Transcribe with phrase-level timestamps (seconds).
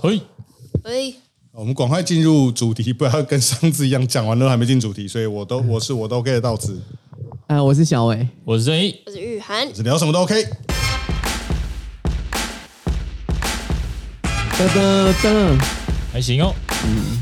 [0.00, 0.22] 嘿，
[0.84, 1.12] 哎，
[1.50, 6.80] 我们赶快进入主题，不要跟上次一样讲完了还没进主题，所以我都我是我都 OK 到此，
[7.48, 10.36] 啊，我是小伟，我是正义，我是玉涵，是聊什么都 OK。
[14.52, 15.58] 噔噔噔，
[16.12, 16.54] 还行哦。
[16.84, 17.18] 嗯。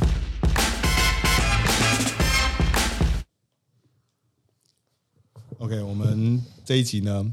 [5.59, 7.33] OK，我们这一集呢，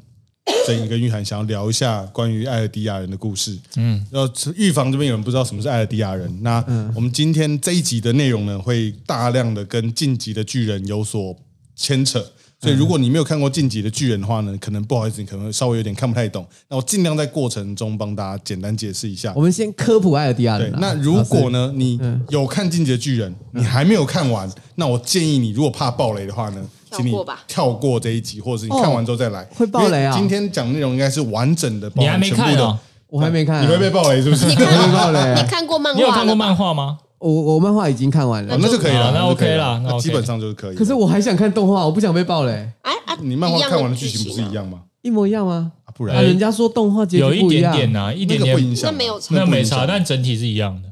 [0.65, 3.57] 正义跟玉涵想要聊一下关于艾尔迪亚人的故事。
[3.75, 6.63] 嗯，然后预防这边有人不知道什么是艾尔迪亚人，那
[6.95, 11.35] 我们今天这一集的内容呢，会大量的跟晋级的巨人有所
[11.75, 12.25] 牵扯。
[12.61, 16.47] 所以，如果你没有看过《晋级的巨人》的话呢，可能不好意思，你可能稍微有点看不太懂。
[16.69, 19.41] 那我尽量在过程中帮大家简单解释一下我。
[19.41, 20.77] 们先科普艾尔迪亚人，啊。
[20.79, 26.65] 那如果呢，你有看《进击的巨人》，你还没有看完，那我建议你，如果怕暴雷的话呢，
[26.95, 27.15] 请你
[27.47, 29.43] 跳过这一集，或者是你看完之后再来。
[29.55, 32.77] 会爆雷啊今天讲的内容应该是完整的，你还没看哦？
[33.07, 34.45] 我还没看啊，你会被爆雷是不是？
[34.47, 35.99] 你哦，看爆雷你看过漫画？
[35.99, 36.55] 你有看过漫？
[36.55, 36.97] 画吗？
[37.19, 40.75] 我我漫画已经看完了，那就可以了，啊那就可以 OK 了那基本上就是可以。
[40.75, 42.51] 可是我还想看动画，我不想被爆雷，
[42.81, 44.53] 哎啊，你漫画看完的剧剧情不是一？
[44.53, 44.79] 样吗？
[45.03, 45.71] 一模一样吗？
[45.85, 47.73] 啊，不啊，然人家说动画结局有一不一样。
[47.73, 50.89] 点点呐，一那点点，不影响啊，那没有差那没差，但整体是一样的。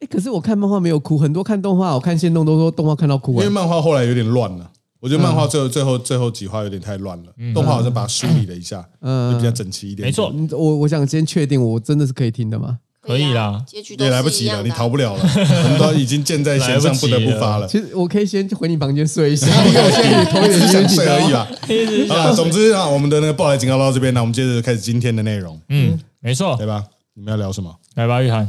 [0.00, 3.38] 哎，可是我看漫画没有哭，很多看动画，我看线动都说动画看到哭哎。
[3.38, 4.70] 因为漫画后来有点乱了。
[5.00, 10.06] 我觉得漫画嗯最后最后最后几话有点太乱了，动画好像把它梳理了一下，嗯就比较整齐一点。
[10.06, 12.78] 没错，嗯我我想先确定，我真的是可以听的吗？
[13.02, 17.66] 可以啦啊结局都也来不是一及了，你逃不了了，我们都已经箭在弦上，不得不发了。
[17.66, 21.48] 其实我可以先回你房间睡一下，因 为我现在头有点只是想晕，睡而已 啦。
[21.70, 26.66] 已好了，总之啊，我们的那个暴雷警告到这边，那我们接着开始今天的内容，嗯，没错对。
[26.66, 26.84] 吧？
[27.14, 27.74] 你们要聊什么？
[27.94, 28.40] 来吧，玉涵，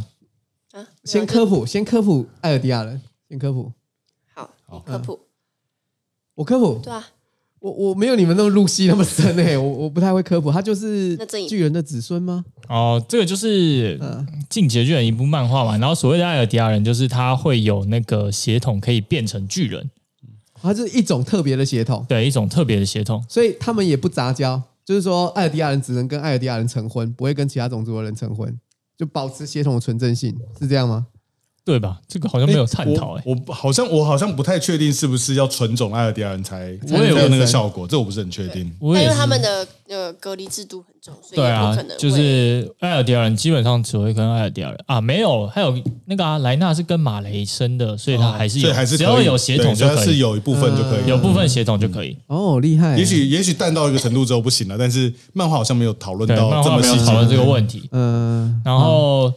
[0.74, 3.72] 啊先科普，先科普艾尔迪亚人，先科普。
[4.36, 5.18] 好，你科普
[6.36, 7.06] 我科普，对啊，
[7.60, 10.52] 我我没有你们那么入戏那么深诶、 我我不太会科普。
[10.52, 12.44] 他就是巨人的子孙吗？
[12.68, 19.92] 哦，这个就是嗯《进击的巨人》一部漫画嘛，然后所谓的艾尔迪亚人，就是他会有那个血统可以变成巨人，
[20.62, 23.24] 它是一种特别的血统，对，一种特别的血统。
[23.28, 28.58] 所以他们也不杂交，就是说艾尔迪亚人只能跟艾尔迪亚人成婚，不会跟其他种族的人成婚，
[28.98, 31.08] 就保持血统的纯正性，是这样吗？
[31.64, 32.00] 对吧？
[32.08, 38.72] 这个好像没有探讨哎、我我好像我好像不太确定是不是要纯种艾尔迪亚人才才我也才有那个效果，这我不是很确定。
[38.80, 52.18] 我也是但是他们的呃隔离制度很重，所以对啊也不可能，会就是艾尔迪亚人基本上只会跟艾尔迪亚人啊，没有，还有那个啊，莱纳是跟马雷生的，所以他还是有，所以还是只可以要有血统对只要就可以，是有一部分就可以，有部分血统就可以。
[52.28, 52.98] 哦，厉害！
[52.98, 56.96] 也许也许淡到一个程度之后不行了，但是漫画好像没有讨论对，到漫画这么细节。
[56.96, 57.88] 没有讨论这个问题。
[57.92, 59.32] 嗯，然后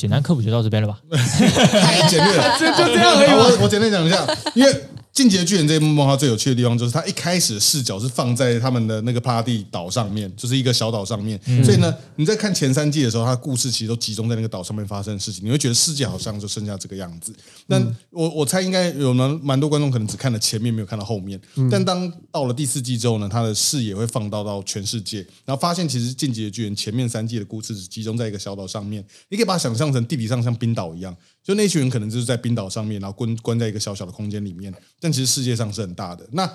[0.00, 0.96] 简单科普就到这边了吧？
[1.12, 3.30] 太简略了， 就就这样而已？
[3.32, 4.72] 我我简单讲一下，因为
[5.20, 11.38] 《进击的巨人》这一幕漫画最有趣的地方，就是它一开始的视角是放在他们的那个帕拉蒂岛上面，就是一个小岛上面。
[11.62, 17.34] 所以呢，你在看前三季的时候，它的故事其实都集中在那个岛上面发生的事情，你会觉得世界好像就剩下这个样子。
[17.66, 17.78] 那
[18.08, 21.38] 我我猜应该有蛮蛮多观众可能只看了前面，没有看到后面。
[21.70, 31.14] 但当到了第四季之后呢，他的视野会放到到全世界，然后发现其实《进击的巨人》前面三季的故事只集中在一个小岛上面，你可以把它想象成地理上像冰岛一样。
[31.42, 36.28] 就那群人可能就是在冰岛上面，然后关关在一个小小的空间里面，但其实世界上是很大的。
[36.32, 36.46] 那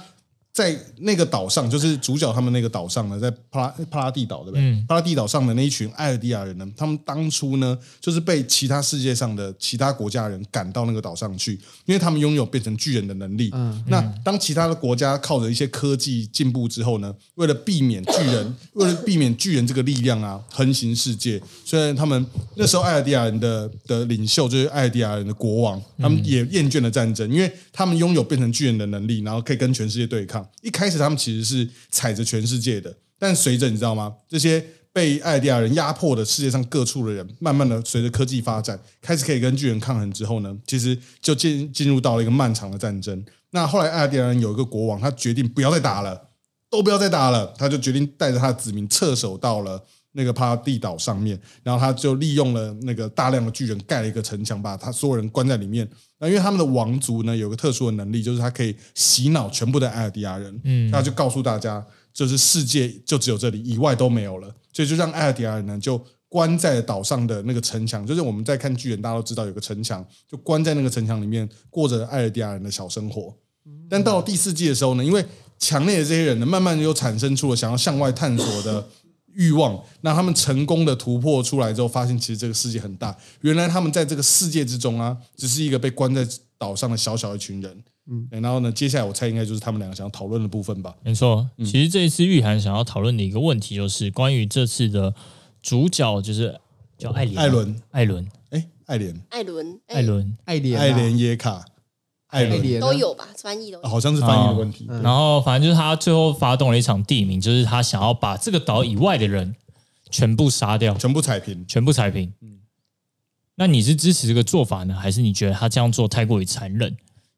[0.56, 4.86] 在那个岛上，就是主角他们那个岛上呢，在帕拉帕拉蒂岛，对不对？
[4.88, 13.52] 帕拉蒂岛上的那一群艾尔迪亚人呢，他们当初呢，就是被其他世界上的其他国家人赶到那个岛上去，因为他们拥有变成巨人的能力。
[13.88, 30.45] 那当其他的国家靠着一些科技进步之后呢，为了避免巨人，为了避免巨人这个力量啊横行世界，虽然他们那时候艾尔迪亚人的的领袖就是艾尔迪亚人的国王，他们也厌倦了战争，因为他们拥有变成巨人的能力，然后可以跟全世界对抗。
[30.62, 34.14] 一开始他们其实是踩着全世界的，但随着你知道吗？
[34.28, 43.26] 这些被艾迪亚人压迫的世界上各处的人，慢慢的随着科技发展，开始可以跟巨人抗衡之后呢，其实就进进入到了一个漫长的战争。
[43.52, 46.30] 那后来艾迪亚人有一个国王，他决定不要再打了，
[46.70, 49.84] 都不要再打了，他就决定带着他的子民撤守到了
[50.16, 55.88] 那个帕拉蒂岛上面，然后他就利用了那个大量的巨人盖了一个城墙，把他所有人关在里面。
[56.18, 66.04] 那因为他们的王族呢有个特殊的能力，就是他可以洗脑全部的艾尔迪亚人，嗯，他就告诉大家，就是世界就只有这里，以外都没有了，所以就让艾尔迪亚人呢就。
[66.28, 73.34] 关在岛上的那个城墙，就是我们在看巨人，大家都知道有个城墙，就关在那个城墙里面，过着艾尔迪亚人的小生活。
[73.90, 75.24] 但到了第四季的时候呢，因为
[75.60, 78.86] 墙内的这些人呢，慢慢又产生出了想要向外探索的
[79.36, 79.80] 欲望。
[80.02, 83.16] 那他们成功的突破出来之后，发现其实这个世界很大。
[83.42, 86.28] 原来他们在这个世界之中啊，只是一个被关在
[86.58, 87.84] 岛上的小小一群人。
[88.08, 90.96] 嗯，然后呢，接下来我猜应该就是他们两个想要讨论的部分吧。
[91.04, 95.14] 没错，其实这一次玉涵想要讨论的一个问题，就是关于这次的
[95.60, 96.60] 主角，就是
[97.00, 100.38] 叫艾莲，艾伦，艾伦，哎，艾莲，艾伦，哎艾伦。
[100.46, 101.66] 艾莲啊，艾莲耶卡，
[102.80, 103.88] 都有吧，翻译都有。
[103.88, 104.86] 好像是翻译的问题。
[104.90, 109.56] 嗯然后反正就是他最后发动了一场地名，就是他想要把这个岛以外的人
[110.10, 111.66] 全部杀掉，全部踩平。
[111.68, 112.34] 全部踩平。
[112.42, 112.60] 嗯
[113.58, 116.98] 那你是支持这个做法呢，还是你觉得他这样做太过于残忍？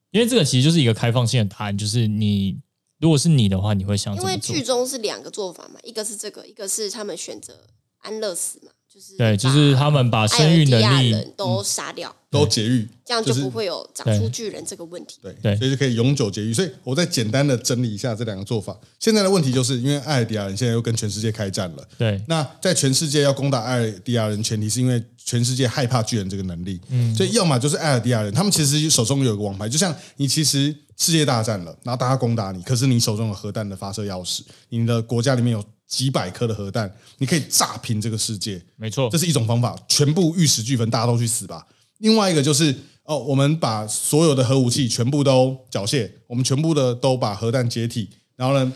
[0.09, 2.57] 因为这个其实就是一个开放性的答案，就是你
[2.99, 4.63] 如果是你的话，你会想因为剧？
[4.63, 7.53] 中是两个做法嘛，一个是这个，一个是他们选择
[7.99, 15.19] 安乐死嘛，就是对，就是他们把生育能力，人都杀掉，都节育，这样就不会有长出巨人这个问题。
[15.21, 16.51] 对对所以就可以永久节育。
[16.51, 18.75] 所以我再简单的整理一下这两个做法。
[18.97, 41.65] 现在的问题就是因为艾尔迪亚人现在又跟全世界开战了，对那在全世界要攻打艾尔迪亚人，前提是因为全世界害怕巨人这个能力，嗯，所以要么就是艾尔迪亚人，他们其实手中有一个王牌，就像你其实世界大战了，然后大家攻打你，可是你手中有核弹的发射钥匙，你的国家里面有几百颗的核弹，你可以炸平这个世界，没错这，是一种方法，全部玉石俱焚，大家都去死吧。
[41.99, 48.73] 另外一个就是哦，我们把所有的核武器全部都缴械，我们全部的都把核弹解体，然后呢，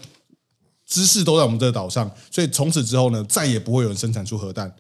[0.88, 4.74] 知识都在我们这个岛上，所以从此之后呢，再也不会有人生产出核弹。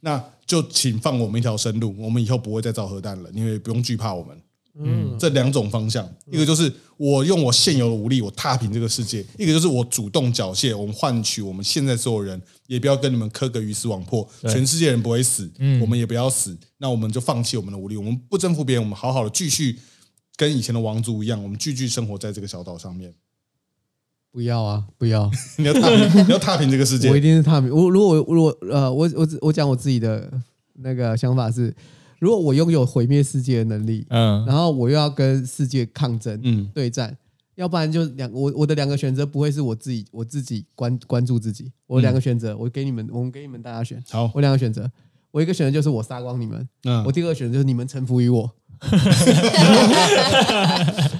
[0.00, 4.38] 那就请放我们一条生路，我们以后不会再造核弹了，因为不用惧怕我们。
[4.76, 15.50] 嗯，这两种方向，一个就是我用我现有的武力，我踏平这个世界；一个就是我主动缴械，我们换取我们现在所有人也不要跟你们磕个鱼死网破，全世界人不会死，
[15.80, 19.78] 我们也不要死，那我们就放弃我们的武力，我们不征服别人，我们好好的继续
[20.36, 23.14] 跟以前的王族一样，我们继续生活在这个小岛上面。
[24.32, 27.08] 不要啊，不要， 你要踏平，你要踏平这个世界。
[27.08, 27.20] 我一。
[27.20, 27.70] 定是踏平。
[27.70, 30.28] 我如果如果呃，我我我讲我自己的
[30.80, 31.72] 那个想法是，
[32.18, 37.16] 如果我拥有毁灭世界的能力，嗯，然后我又要跟世界抗争、嗯，对战，
[37.56, 44.90] 要不然就两我我的两个选择不会是我自己我自己关关注自己，我两个选择，我给你们，我们给你们大家选，好，我两个选择，
[45.30, 47.04] 我一个选择就是我杀光你们，嗯。
[47.04, 48.50] 我，第二个选择就是你们臣服于我，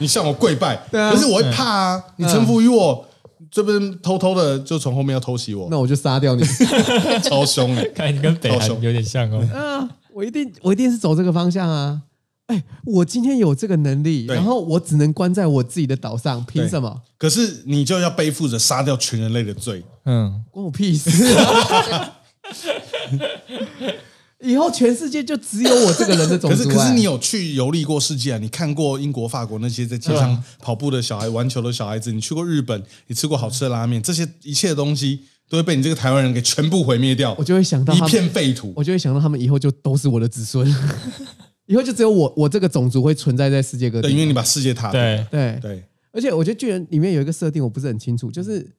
[0.00, 1.12] 你向我跪拜，对啊。
[1.12, 2.04] 可是我会怕啊！
[2.16, 3.06] 你臣服于我，
[3.50, 6.42] 这边偷偷的就从后面要偷袭我，那我就杀掉你。
[7.22, 7.88] 超凶的。
[7.94, 9.38] 看你跟北韩有点像哦。
[9.54, 12.02] 啊，我一定我一定是走这个方向啊！
[12.46, 17.02] 哎，我今天有这个能力，然后我只能关在我自己的岛上，凭什么？
[17.18, 19.82] 可是你就要背负着杀掉全人类的罪。
[20.04, 22.18] 嗯，关我屁事、啊！
[24.44, 28.38] 以后全世界就只有我这个人的种族、 可是，可是哎你有去游历过世界啊？
[28.38, 38.72] 你看过英国、法国那些在街上跑步的小孩、玩球的小孩子，你去过日本，你吃过好吃的拉面，这些一切的东西都会被你这个台湾人给全部毁灭掉，我就会想到一他们，片废土。
[38.76, 40.66] 我就会想到他们以后就都是我的子孙，
[41.66, 44.26] 以后就只有我我这个种族会存在在世界各对，因为。
[44.26, 45.00] 你把世界踏平。
[45.00, 48.74] 对，对，对，而且我觉得巨人里面有一个设定我不是很清楚，就是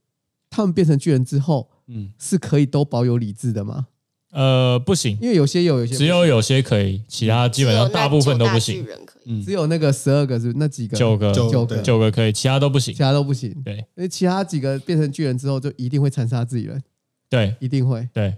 [0.50, 3.88] 他们变成巨人之后，嗯，是可以都保有理智的吗？
[4.36, 9.00] 呃，不行，因为有些有，有些只有有些可以，其他基本上大部分都不行只有那九大巨。
[9.00, 13.00] 人可以，只有那个十二个是那几个，九个，就九个对九个可以，其他都不行其。
[13.00, 13.50] 他都不行。
[13.64, 16.84] 对因为其他几个变成巨人之后，就一定会残杀自己人，
[17.30, 18.10] 对一定会。
[18.12, 18.36] 对，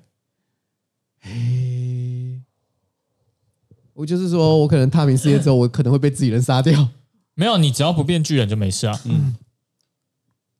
[1.19, 2.41] 嘿，
[3.93, 6.89] 我就是说我可能踏平世界之后，我可能会被自己人杀掉。
[7.33, 9.01] 没有你只要不变巨人就没事啊。
[9.05, 9.35] 嗯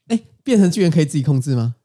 [0.07, 1.75] 哎，变成巨人可以自己控制吗？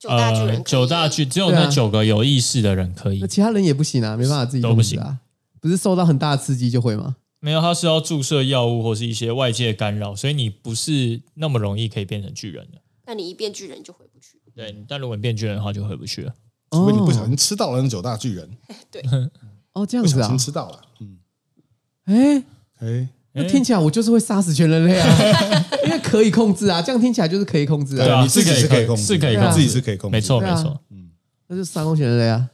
[0.00, 5.18] 九大巨人可以，九大巨只有那九个有意识的人可以那，其他人也不行啊，没办法自己都不行啊。
[5.60, 7.16] 不是受到很大的刺激就会吗？
[7.38, 12.78] 没有他是要注射药物或是一些外界干扰，所以你不是那么容易可以变成巨人的。
[13.06, 14.40] 那你一变巨人就回不去。
[14.54, 16.34] 对，但如果你变巨人的话，就回不去了。
[16.70, 18.48] 除非你不小心吃到了那九大巨人，
[18.90, 19.02] 对，
[19.72, 20.82] 哦，这样子啊不小心，吃到了。
[21.00, 21.18] 嗯，
[22.04, 22.44] 哎，
[22.78, 25.06] 哎，那听起来我就是会杀死全人类啊，
[25.86, 30.80] 因为可以控制啊，这样听起来就是可以控制啊，对啊，你自己是是可以控制是可以控制，自己是可以控制没错对啊没错。
[31.48, 32.48] 那就杀光全人类啊。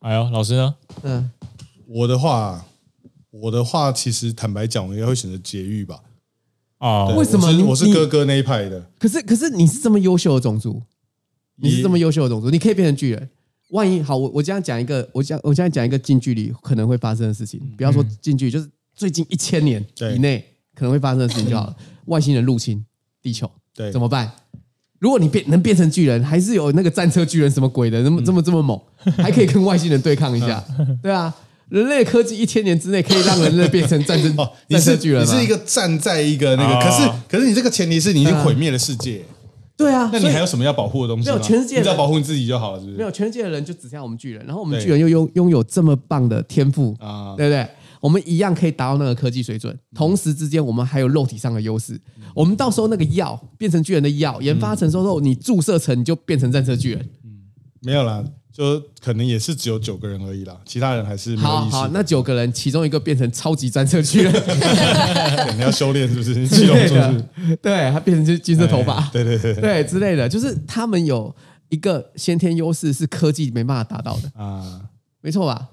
[0.00, 0.74] 哎呦，老师呢？
[1.02, 1.30] 嗯，
[1.86, 2.64] 我的话，
[3.30, 6.00] 我的话，其实坦白讲，我应该会选择节育吧。
[6.78, 8.84] 哦对，为什么我是你你我是哥哥那一派的？
[8.98, 10.82] 可是可是你是这么优秀的种族，
[11.56, 13.28] 你是这么优秀的种族，你可以变成巨人。
[13.70, 18.68] 万一好，我我这样讲一个，我讲我现在讲一个近距离可能会发生的事情，不要说近距离，就是
[19.00, 19.82] 最近一千年
[20.14, 21.74] 以内可能会发生的事情就好了。
[22.04, 22.84] 外星人入侵
[23.22, 24.30] 地球，对，怎么办？
[24.98, 28.78] 如果你变能变成巨人，还是有那个战车巨人什么鬼的，那么这么这么猛，
[29.16, 30.62] 还可以跟外星人对抗一下，
[31.02, 31.34] 对啊。
[31.70, 35.22] 人类科技一千年之内可以让人类变成战争哦，你是巨人？
[35.22, 39.22] 你是一个站在一个那个，哦可是可是你这个前提是你已经毁灭了世界，
[39.78, 41.30] 对啊，那你还有什么要保护的东西？
[41.30, 42.98] 没有全世界你只要保护你自己就好了，是不是？
[42.98, 47.66] 没有全世界的人就只像我们巨人，然后我们巨人又拥拥有这么棒的天赋，啊，对不对？
[48.00, 52.00] 我们一样可以达到那个科技水准，同时之间我们还有肉体上的优势。
[52.34, 57.08] 我们到时候那个药变成巨人的药，研发成之后，你注射成你就变成战车巨人。
[57.82, 61.48] 没有啦，就可能也是只有九个人而已啦，其他人还是没有意识。
[61.48, 66.46] 好好，那九个人其中一个变成超级战车巨人，对你要修炼是不是？
[66.46, 66.94] 七龙珠，
[67.60, 71.34] 对，他变成就是金色头发哎，对对对对之类的，就是他们有
[71.68, 74.82] 一个先天优势是科技没办法达到的，啊。
[75.22, 75.68] 没错吧？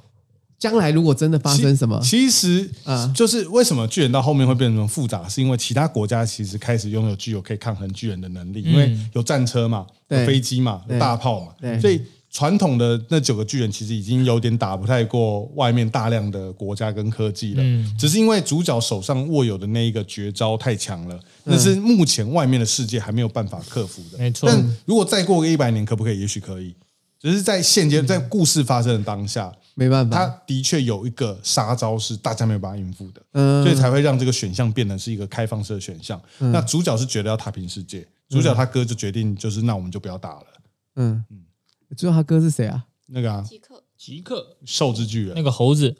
[0.60, 17.64] 将来如果真的发生什么，其实啊就是为什么巨人到后面会变成复杂，是因为其他国家其实开始拥有具有可以抗衡巨人的能力，因为有战车嘛，有对飞机嘛，有大炮嘛，所以传统的那九个巨人其实已经有点打不太过外面大量的国家跟科技了。
[17.98, 24.18] 只是因为主角手上握有的那一个绝招太强了，那是目前外面的世界还没有办法克服的。
[24.18, 26.20] 没错但如果再过个一百年，可不可以？
[26.20, 26.76] 也许可以。
[27.20, 30.18] 只是在现阶在故事发生的当下，没办法。
[30.18, 33.64] 他，的确有一个杀招是大家没有办法应付的，嗯。
[33.64, 36.20] 所以才会让这个选项变成是一个开放式的选项。
[36.40, 40.46] 那主角是觉得要踏平世界，主角他哥就决定就是那我们就不要打了。
[40.96, 41.24] 嗯，
[41.96, 42.86] 知道他哥是谁啊？
[43.08, 45.34] 那个啊，即刻极客兽之巨人。
[45.36, 45.96] 那个猴子，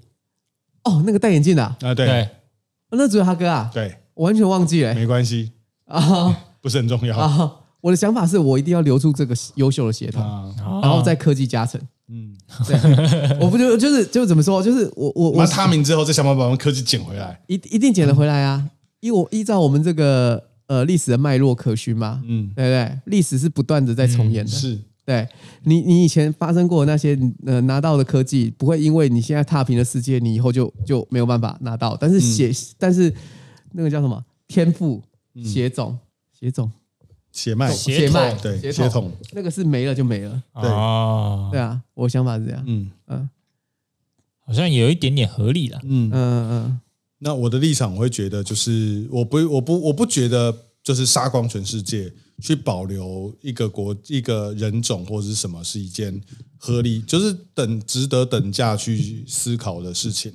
[0.84, 2.08] 哦，那个戴眼镜的啊，啊，对。
[2.08, 4.96] 对，哦那只有他哥啊，对，我完全忘记了。
[4.96, 5.52] 没关系，
[5.86, 6.44] 啊。
[6.60, 7.18] 不是很重要。
[7.18, 7.56] 啊！
[7.80, 10.54] 我的想法是我一定要留住这个优秀的血统，啊。
[10.82, 11.80] 然后再科技加成。
[12.10, 12.36] 嗯，
[12.66, 12.76] 对，
[13.40, 17.40] 我不就就是就怎么说，就是我我我我们踏明之后再想办法把我们科技捡回来。
[17.48, 18.70] 一一定捡得回来啊！
[19.02, 23.00] 依我依照我们这个呃历史的脉络可循嘛，嗯，对不对？
[23.06, 24.52] 历史是不断的在重演的。
[24.52, 25.26] 是对
[25.64, 31.96] 你，你以前发生过的那些呃拿到的科技，不会因为你现在踏平了世界，你以后就就没有办法拿到。
[32.00, 33.14] 但是血，但是
[33.72, 35.02] 那个叫什么天赋、
[35.44, 35.98] 血种、
[36.38, 36.70] 血种、
[37.38, 40.44] 血脉，血血脉、对血血统，那个是没了就没了。
[40.56, 42.64] 对啊对，啊，我想法是这样。
[42.66, 43.30] 嗯嗯
[44.42, 45.80] 好像有一点点合理了。
[45.84, 46.50] 嗯嗯。
[46.50, 46.80] 嗯
[47.20, 56.22] 那我的立场，我会觉得就是我不我不我不觉得就是杀光全世界去保留一个国一个人种或者是什么是一件
[56.58, 60.34] 合理，就是等值得等价去思考的事情。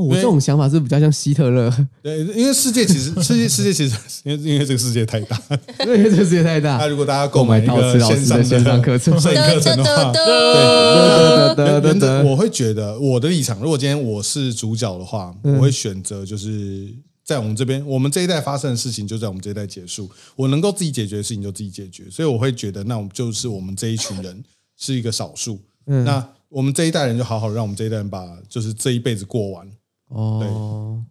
[0.00, 1.70] 哦，我这种想法是比较像希特勒，
[2.02, 5.40] 对，因为世界其实世界世界其实因为因为这个世界太大，
[5.80, 6.86] 因为这个世界太大 那。
[6.86, 16.88] 如果大家购买一道个慈老师的线上线上课程 摄影课程的话，得得原原则得我会觉得我的立场，如果今天我是主角的话，我会选择就是
[17.24, 24.42] 在我们这边，我们这一代发生的事情就在我们这一代结束，我能够自己解决的事情就自己解决，所以我会觉得那我们就是我们这一群人
[24.76, 29.66] 是一个少数，那我们这一代人就好好让我们这一代人把就是这一辈子过完。
[30.10, 31.02] 哦，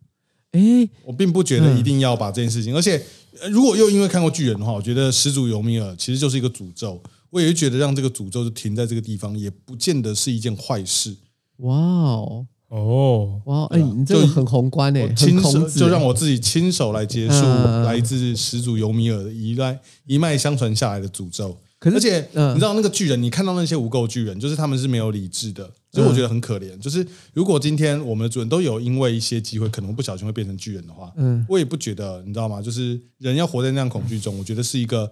[0.52, 3.04] 哎，我并不觉得一定要把这件事情，而且
[3.42, 11.16] 呃如果又因为看过巨人的话，我觉得始祖尤米尔其实就是一个诅咒，我也会觉得让这个诅咒就停在这个地方，也不见得是一件坏事。
[11.58, 17.84] 哇哦，哦，哇，哎，你这个很宏观哎，很我亲，手就让我自己亲手来结束嗯。
[17.84, 21.58] 来自始祖尤米尔的一代一脉相传下来的诅咒。
[21.80, 22.52] 可是而且嗯。
[22.52, 26.78] 你知道那个巨人，你看到那些无垢巨人，就是他们是没有理智的，所以我觉得很可怜。
[26.80, 31.46] 就是如果今天我们的主人都有因为一些机会，可能不小心会变成巨人的话，嗯。
[31.48, 32.62] 我也不觉得，你知道吗？
[32.62, 35.10] 就是人要活在那样恐惧中，我觉得是一个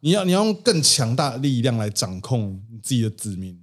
[0.00, 3.58] 你要你要用更强大的力量来掌控你自己的子民。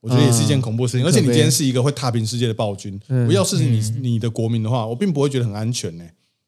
[0.00, 1.06] 我觉得也是一件恐怖的事情，嗯。
[1.06, 3.26] 而且你今天是一个会踏平世界的暴君，嗯。
[3.26, 6.04] 我要是你你的国民的话，我并不会觉得很安全呢、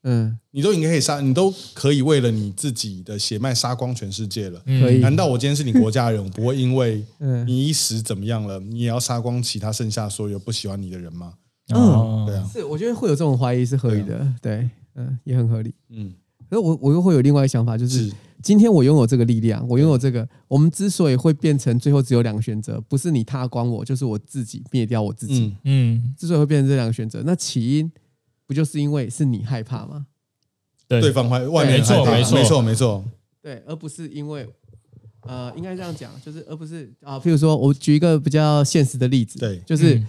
[0.09, 4.61] 嗯，你都应该可以杀，你都可以为了你自己的血脉杀光全世界了。
[4.65, 7.45] 可以，难道我今天是你国家人，我不会因为嗯。
[7.45, 11.33] 你一时怎么样了，你也要杀光其他剩下所有不喜欢你的人吗？
[11.73, 15.73] 哦，对啊，是我觉得会有这种怀疑是合理的，对，嗯，也很合理。
[15.89, 16.13] 嗯，
[16.49, 18.13] 可是我我又会有另外一个想法，就是是。
[18.41, 25.53] 今天我拥有这个力量，我拥有这个，我们之所以会变成最后只有两个选择，不是你踏光我，就是我自己灭掉我自己。
[25.63, 27.91] 嗯，嗯，之所以会变成这两个选择，那起因
[28.47, 30.07] 不就是因为是你害怕吗？
[30.87, 30.99] 对。
[30.99, 32.37] 对方害外面没错害怕没错。
[32.39, 33.05] 没错没错，
[33.41, 34.47] 对，而不是因为
[35.21, 39.59] 呃，应该这样讲，就是而不是啊，譬如说我举一个比较现实的例子，对。
[39.65, 40.07] 就是嗯。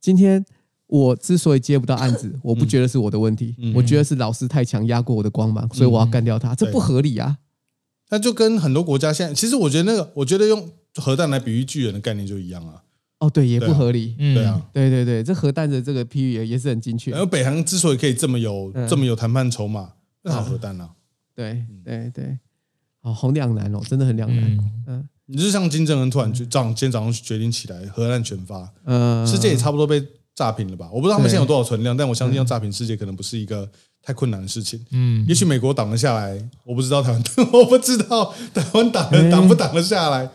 [0.00, 0.44] 今天
[0.86, 3.74] 我之所以接不到案子，我不觉得是我的问题，嗯。
[3.74, 7.38] 我觉得是老师太强压过我的光芒，所以我要干掉他，这不合理啊。
[8.10, 12.83] 那就跟很多国家现在，其实我觉得那个，我觉得用核弹来比喻巨人的概念就一样啊。
[13.24, 14.14] 哦，对，也不合理。
[14.18, 17.20] 嗯对啊，对对对，这核弹的这个批喻也也是很精确然。
[17.20, 20.90] 后北韩之所以可以这么有嗯这么有谈判筹码，那好核弹啊。
[21.34, 22.38] 对对对，
[23.02, 24.56] 哦，好两难哦，真的很两难。
[24.56, 30.04] 嗯，嗯你就像金正恩突然就早今天早上决定起来核弹全发，呃，世界也差不多被
[30.34, 30.90] 炸平了吧？
[30.92, 33.66] 我不知道他们对现在有多少存量，但我相信要炸平世界可能不是一个
[34.02, 34.84] 太困难的事情。
[34.90, 40.28] 嗯，也许美国挡得下来，我不知道台湾， 我不知道台湾挡了挡不挡得下来。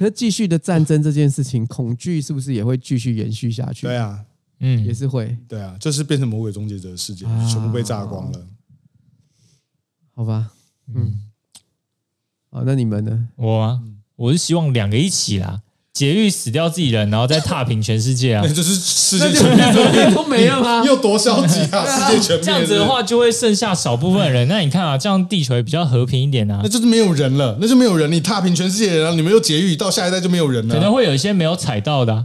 [0.00, 3.86] 可是继续的战争这件事情，恐惧是不是也会继续延续下去？
[3.86, 4.24] 对，啊，
[4.60, 8.46] 嗯，也是会，对啊，就是变成魔鬼终结者的世界，啊全部被炸光了。
[10.14, 10.54] 好吧？
[10.94, 11.30] 嗯，
[12.48, 13.28] 好，那你们呢？
[13.36, 13.82] 我啊，
[14.16, 15.60] 我是希望两个一起啦，
[15.92, 18.48] 劫狱死掉自己人，然后再踏平全世界啊那。
[18.54, 20.86] 就是世界全灭，都没了吗你？
[20.86, 21.84] 有多消极啊？
[21.84, 24.46] 世界全灭这样子的话，就会剩下少部分人。
[24.48, 26.68] 那你看啊，这样地球也比较和平一点啊那。
[26.68, 28.10] 就是没有人了，那就没有人。
[28.10, 30.74] 你踏平全世界人，然后你们又劫狱，到下一代就没有人了。
[30.74, 32.24] 可能会有一些没有踩到的啊、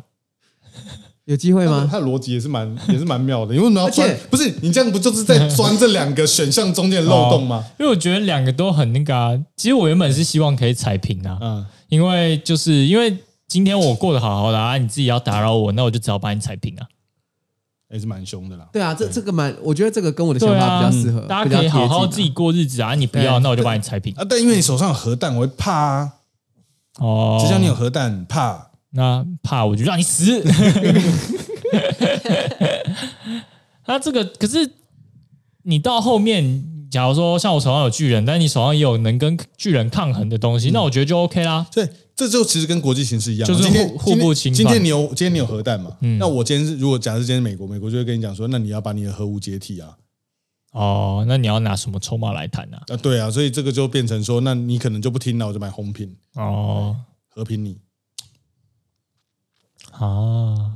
[1.26, 1.90] 有机会吗？
[1.92, 4.20] 他的逻辑也是蛮也是蛮妙的，因为什么要钻而且？
[4.30, 7.66] 不是你这样不就是在钻这两个选项中间的漏洞吗？
[7.80, 9.32] 因为我觉得两个都很那个啊。
[9.58, 13.18] 其实我原本是希望可以踩平啊，嗯，因为就是因为
[13.48, 16.88] 今天我过得好好的啊，你自己要打扰我，那我就只好把你踩平啊。
[17.88, 18.68] 还是蛮凶的啦。
[18.74, 24.14] 对啊，这这个蛮，我觉得这个跟我的想对啊法比较适合，大家可以好好自己比过日子啊，你不要，对那我就把你踩平。
[24.16, 26.14] 啊，但因为你手上有核弹，我会怕啊。
[26.98, 28.72] 哦，就像你有核弹，怕。
[28.90, 30.44] 那怕我就让你死。
[33.86, 34.72] 那这个可是
[35.64, 41.68] 你到后面，假如说像我手上有巨人，但你手上也有能跟巨人抗衡的东西，那我觉得就 OK 啦。
[41.74, 45.92] 对，这就其实跟国际形势一样，就是互互不侵犯今天你有今天你有核弹嘛？
[46.00, 49.90] 嗯那我今天是如果假设今天美国，美国就会跟你讲说，那你要把你的核武解体啊
[50.72, 52.82] 哦，那你要拿什么筹码来谈啊？
[52.88, 56.96] 啊，对啊，所以这个就变成说，那你可能就不听了，我就买红品哦
[57.28, 57.78] 和平你。
[60.00, 60.72] 啊，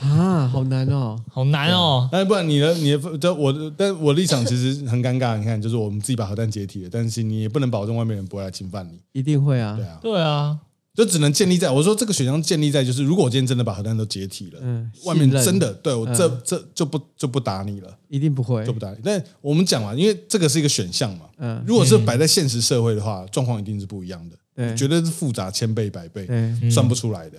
[0.00, 1.18] 啊，好难哦。
[1.30, 2.08] 好难哦。
[2.10, 5.36] 但不然你的你的这我的，但我的立场其实很尴尬。
[5.36, 8.98] 你看，就是我们自己把核弹解体了，但是你也不能保证外面人不会来侵犯你。
[9.12, 9.86] 一定会啊对。
[9.86, 10.58] 啊，对啊，
[10.94, 18.72] 就只能建立在我说这个选项建立在就是，如果我今天真的把核弹都解体了，嗯，外面信任真的对我这嗯这就不就不打你了，一定不会就。
[18.72, 18.96] 不打你。
[19.02, 26.70] 但我们讲完，因为这个是一个选项嘛，嗯，如果是摆在现实社会的话，状况一定是不一样的，对绝对是复杂千倍百倍，对。
[26.70, 27.38] 算不出来的。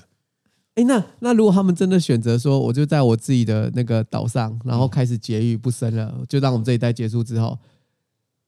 [0.75, 7.57] 哎，那那如果他们真的选择说，我就在我自己的那个岛上，然后开始绝育不生了，就让我们这一代结束之后，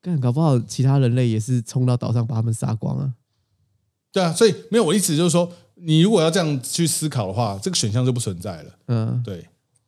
[0.01, 3.13] 干搞不好其他人类也是冲到岛上把他们杀光啊。
[4.11, 9.45] 对啊，所以没有我意思就是说，你如果要这样去思考的话，这个选项就不存在了，嗯，对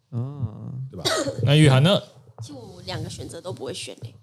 [0.10, 1.10] 哦，对吧？
[1.44, 2.00] 那雨涵呢？
[2.44, 4.14] 就我两个选择都不会选诶、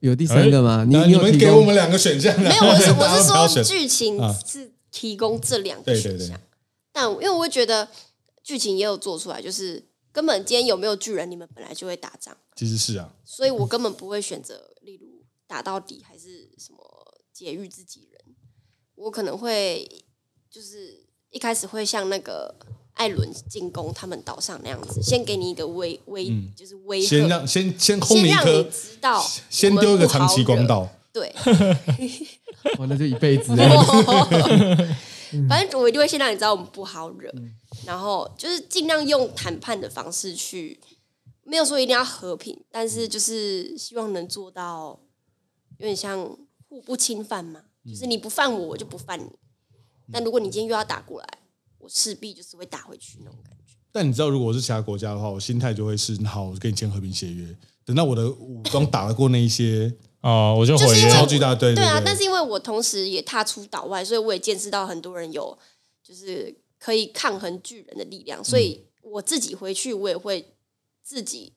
[0.00, 0.84] 有第三个吗？
[0.84, 6.40] 你那你们给我们两个选项啊，没有，我是 大家我是不要选说剧情啊是提供这两个对对对选项，
[6.92, 7.88] 但因为我会觉得
[8.42, 16.78] 剧情也有做出来，就是根本今天有没有巨人，你们本来就会打仗，其实是啊，所以我根本不会选择，例如打到底还是什么
[17.32, 18.20] 劫狱自己人，
[18.94, 20.04] 我可能会
[20.50, 22.54] 就是一开始会像那个
[22.94, 31.34] 艾伦进攻他们岛上那样子，先给你一个威威，就是威先让先先轰你一先让你颗，知道，先丢一个长期光，道，对
[32.78, 33.54] 哇，那就一辈子。
[35.48, 37.32] 反正我一定会先让你知道我们不好惹，
[37.86, 40.78] 然后就是尽量用谈判的方式去，
[41.44, 45.00] 没有说一定要和平，但是就是希望能做到
[45.78, 49.30] 有点像互不侵犯嘛，就是你不犯我，我就不犯你。
[50.12, 51.28] 但如果你今天又要打过来，
[51.78, 53.74] 我势必就是会打回去那种感觉。
[53.90, 57.56] 但你知道，如果我是其他国家的话，我心态就会是好，我跟你签和平协约。
[57.84, 65.56] 等到我的武装打得过那一些哦，我就回约就是因为超巨大，对对啊，对但是因为我同时也踏出岛外，所以我也见识到很多人有
[66.02, 70.54] 就是可以抗衡巨人的力量，所以我自己回去我也会
[71.02, 71.52] 自己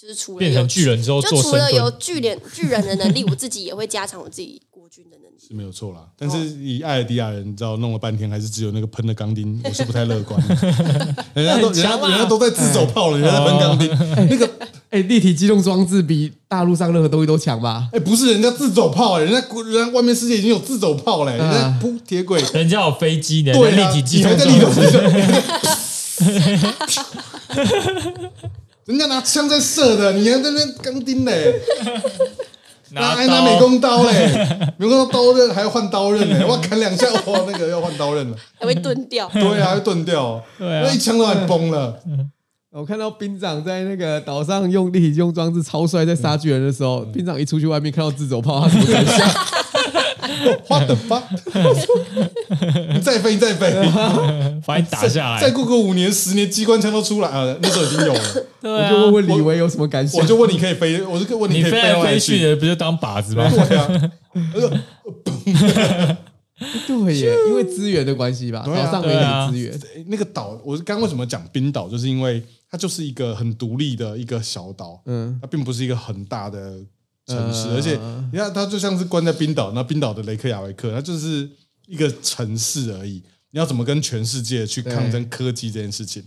[0.00, 1.90] 就是除了有变成巨人之后就除了有。
[1.98, 5.52] 巨人巨人的能力，我自己也会加强我自己国军的能力是。
[5.52, 6.06] 没有错啦。
[6.16, 10.54] 但是以艾尔迪亚人，你知道弄了半天，还是只有那个喷的钢钉，我是不太乐观的。
[11.34, 13.88] 人家都人家人家都在自走炮了，人家在喷钢钉，
[14.30, 14.48] 那个
[14.90, 17.88] 哎，立体机动装置比大陆上任何东西都强吧？
[17.92, 24.96] 哎，不是人家自走炮，人家国人家外面世界已经有自走炮嘞，人家铺铁轨， 人家有飞机呢，对啊，立体机你还动在立体 装置机
[28.22, 28.30] 动，
[28.88, 31.60] 人家拿枪在射的，你还在那边钢钉嘞，
[32.92, 34.12] 拿还拿美工刀嘞，
[34.80, 40.84] 美工刀刀刃还要换刀刃嘞，哇，砍两下哇，那个要换刀刃了，还会钝掉， 对啊，会钝掉，对啊。
[40.86, 42.00] 那一枪都还崩了，
[42.72, 49.28] 我看到兵长在那个岛上用立体机动装置超帅，在杀巨人的时候，兵长一出去外面看到自走炮，他什么感想？
[50.64, 51.22] 花的发，
[52.92, 53.72] 你再飞再飞，
[54.66, 55.40] 把你打下来。
[55.40, 58.20] 再过个五年十年，机关枪都出来啊，那时候已经有了，
[58.60, 60.20] 对我就问啊，问李维有什么感想？
[60.20, 63.48] 我就问你可以飞，我就问你可以飞来飞去的，不就当靶子吗？
[63.50, 63.88] 对啊，
[66.86, 69.72] 对耶，因为资源的关系吧，对啊岛上没有资源。
[69.94, 76.74] 诶那个岛，我刚刚为什么讲冰岛，就是因为它就是一个很独立的一个小岛，嗯，它并不是一个很大的
[77.28, 78.00] 城市，嗯而且
[78.32, 81.48] 你看它就像是关在冰岛，那冰岛的雷克雅维克，它就是
[81.86, 83.22] 一个城市而已。
[83.50, 86.24] 你要怎么跟全世界去抗争科技这件事情？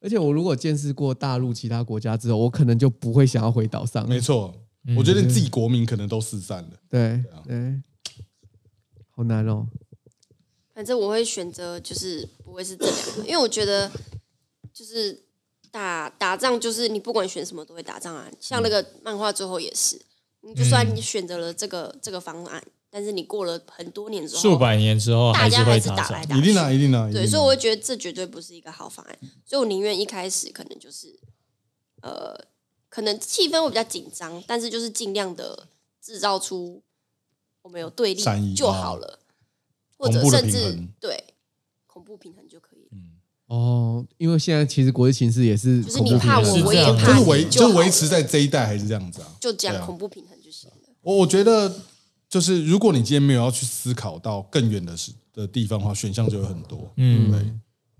[0.00, 4.08] 而且我如果见识过大陆其他国家之后，我可能就不会想要回岛上。
[4.08, 4.54] 没错，
[4.96, 6.70] 我觉得你自己国民可能都四散了。
[6.88, 7.80] 对对，
[9.10, 9.66] 好难哦。
[10.74, 13.88] 反正我会选择就是不会是这两个，因为我觉得
[14.72, 15.22] 就是
[15.70, 20.00] 打打仗就是你不管选什么都会打仗啊，像那个漫画最后也是，
[20.42, 26.24] 你就算你选择了这个这个方案，但是你过了很多年之后，数百年之后大家是会还是打来。
[26.26, 26.28] 仗。
[26.28, 31.18] 打去，一定啊，一定啊，一对，啊所以我会觉得这绝对不是一个好方案，所以我宁愿一开始可能就是，
[32.02, 32.38] 呃，
[32.88, 35.68] 可能气氛会比较紧张，但是就是尽量的
[36.00, 36.82] 制造出
[37.62, 39.20] 我们有对善意立就好了，
[39.96, 40.88] 或恐怖的者甚至衡。
[41.00, 41.24] 对
[41.86, 42.46] 恐怖平衡。
[43.52, 49.28] 哦，因为现在其实国际形势也是就是怕我，我也怕就是维就维持在这一代还是这样子啊？
[49.38, 50.76] 就对啊讲恐怖平衡就行了。
[51.02, 51.70] 我我觉得
[52.30, 56.90] 就是如果你今天没有要去思考到更远的事的地方的话，选项就有很多。
[56.96, 57.30] 嗯，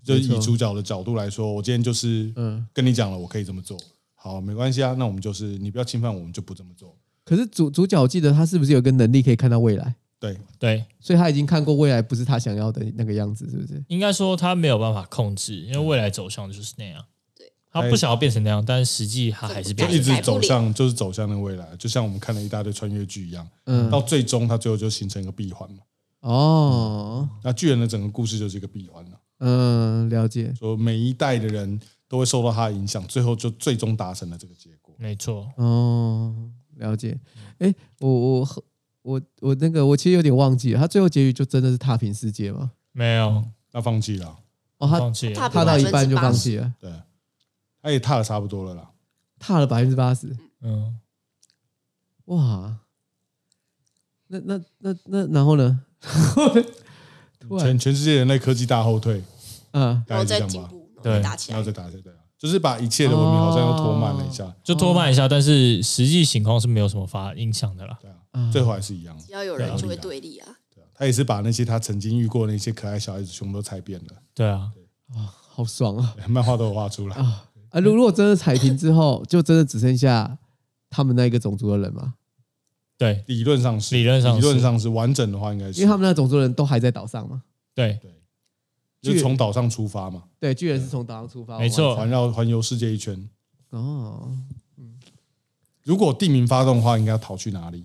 [0.03, 3.77] 对，就没错以主角的角度来说，我今天就是嗯跟你讲了，我可以这么做，
[4.15, 6.97] 好，没关系啊，那我们就是你不要侵犯我们，就不这么做。
[7.27, 9.95] 可是主主角我记得他是不是有一个能力可以看到未来？
[10.23, 13.85] 对，对，所以他已经看过未来不是他想要的那个样子，是不是？
[13.89, 17.05] 应该说他没有办法控制，因为未来走向就是那样。
[17.37, 25.79] 对，他不想要变成那样，但是实际他还是就变成一直走向就是走向那个未来，就像我们看了一大堆穿越剧一样，嗯到最终他最后就形成一个闭环嘛。
[26.21, 30.55] 哦，那巨人的整个故事就是一个闭环了，嗯，了解。
[30.57, 34.95] 说每一代的人都会受到他的影响，最后就最终达成了这个结果。
[34.99, 35.53] 没错。
[35.57, 36.33] 哦，
[36.77, 37.19] 了解。
[37.59, 38.65] 哎，我我
[39.03, 42.73] 我我那个我其实有点忘记了，他最后结局就真的是踏平世界吗？
[42.93, 44.39] 没有他放弃了，
[44.79, 46.93] 哦，他放弃了，踏踏到一半就放弃了，对，
[47.83, 48.91] 他也踏的差不多了啦。
[49.39, 50.37] 踏了百分之八十。
[50.61, 50.99] 嗯，
[52.27, 52.79] 哇，
[54.29, 55.85] 那那那那然后呢？
[57.41, 59.21] 突然全全世界人类科技大后退，
[59.73, 60.41] 嗯，然后再。
[60.43, 61.67] 进步，对再打起来然后。
[61.69, 67.97] 再打起来，对啊，就是把一切的文明好像又拖慢了一下，就拖慢一下，但是实际情况是没有什么发影响的啦。
[68.01, 68.51] 对啊，嗯。
[68.51, 69.17] 最后还是一样。
[69.17, 74.73] 只要有人就会对立啊，对啊他也是把那些他曾经遇过的那些可爱小孩子全部都踩遍了，对啊，
[75.15, 76.17] 啊好爽啊！
[76.29, 77.17] 漫画都有画出来。
[77.17, 77.45] 啊，
[77.81, 80.37] 如如果真的踩平之后，就真的只剩下
[80.91, 82.15] 他们那一个种族的人吗？
[82.99, 83.23] 对。
[83.29, 84.41] 理论上是，理论上是。
[84.41, 85.81] 理论上是完整的话，应该是。
[85.81, 87.43] 因为他们那个种族人都还在岛上嘛。
[87.73, 88.01] 对，
[89.03, 93.29] 就是从岛上出发嘛，对，巨人是从岛上出发，没错环绕环游世界一圈。
[93.71, 94.31] 哦，
[94.79, 94.95] 嗯
[95.83, 97.85] 如果地名发动的话，应该要逃去哪里？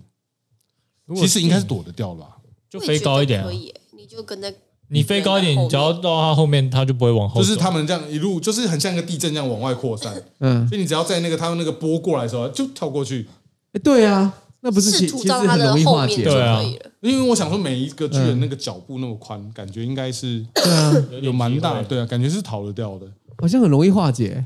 [1.16, 2.36] 其实应该是躲得掉的吧？
[2.70, 4.54] 就飞高一点可以，你就跟在
[4.90, 7.40] 你飞高一点，你只要到它后面，它就不会往后。
[7.40, 13.26] 就是他们这样一路，就是很像一个地震这样往外扩散，嗯，所以你只要在那个他们那个波过来的时候，就跳过去。
[13.72, 14.32] 哎，对啊，
[14.68, 16.90] 那不是其其实到他的很容易后面就化解吗，对啊可以了。
[17.00, 23.06] 因为我想说，每一个巨人嗯那个脚步那么宽，感觉应该是对啊，有蛮大，对啊，感觉是逃得掉的。
[23.38, 24.44] 好像很容易化解。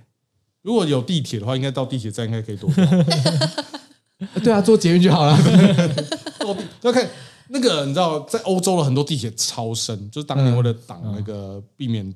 [0.63, 2.71] 如果有地铁的话，应该到地铁站应该可以躲
[4.45, 5.37] 对啊，坐捷运就好了。
[6.83, 7.05] 要看
[7.49, 12.15] 那个，你知道，在欧洲的很多地铁超深，就是当年为了挡那个避免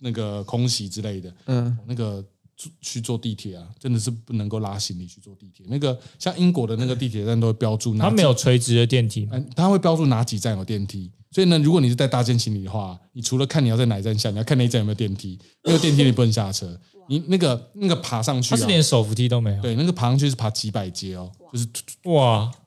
[0.00, 2.22] 那个空袭之类的，嗯，那个
[2.56, 5.66] 去去坐地铁啊，真的是不能够拉行李去坐地铁。
[5.68, 11.10] 那个像英国的那个地铁站都会标注它没有垂直的电梯它会标注哪几站有电梯。
[11.30, 15.38] 所以呢，如果你是带大件行李的话，你除了看你要在哪一站下，你要看那一站有没有电梯。
[15.64, 19.60] 没有电梯你不能下车，你那个那个爬上去、啊，它是连手扶梯都没有。
[19.60, 21.66] 对那个爬上去是爬几百阶哦，就是
[22.04, 22.65] 哇，你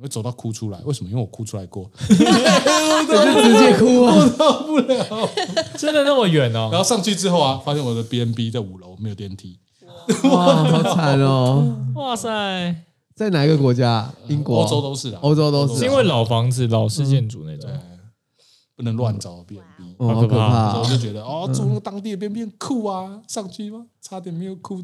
[0.00, 0.78] 会走到哭出来。
[0.84, 1.10] 为什么？
[1.10, 1.90] 因为我哭出来过。
[1.98, 4.14] 我就直接哭啊！
[4.16, 5.28] 我到不了
[5.76, 6.68] 真的那么远哦？
[6.70, 9.58] 然后上去之后啊，发现我的 B N B 在五楼，没有电梯。
[10.24, 11.76] 哇，好惨哦！
[11.94, 12.28] 哇塞，
[13.14, 14.12] 在哪一个国家？
[14.28, 17.70] 英国、欧洲都是的，欧洲都是因为老房子、老式建筑那种。
[18.76, 19.94] 不能乱找 B N B。
[19.98, 20.86] 哦，好可怕那时候哦！
[20.88, 23.86] 就觉得哦，住那个当地的 B N B 酷啊，上去吗？
[24.02, 24.80] 差点没有哭，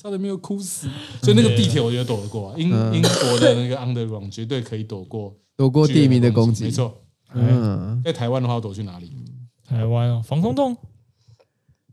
[0.00, 0.88] 差点没有哭死。
[1.22, 6.70] 所以那个地铁我觉得躲得过啊，英英国的那个 Underground 绝对可以躲过 躲过地名的攻击，没。
[6.70, 7.02] 错。
[7.34, 9.12] 嗯，在台湾的话，躲去哪里？
[9.68, 10.76] 台湾啊，防空洞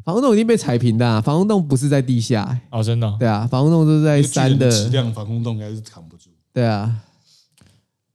[0.03, 6.95] 防空洞已经被踩平的、啊，防空洞不是在地下、欸哦，真的哦对啊，防空洞都是在山的，质量防空洞应该是扛不住，对啊，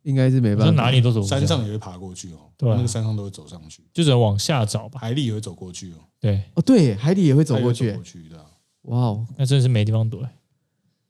[0.07, 0.73] 应该是没办法。
[0.73, 5.01] 哪里都走不山下，上也会爬过去哦，对啊那个山上都会走上去，就只能往下找吧。
[5.01, 8.47] 海里也会走过去哦，对，哦，对，海里也会走过去、它也会走过去的啊。
[8.83, 10.23] 哇哦，那真的是没地方躲。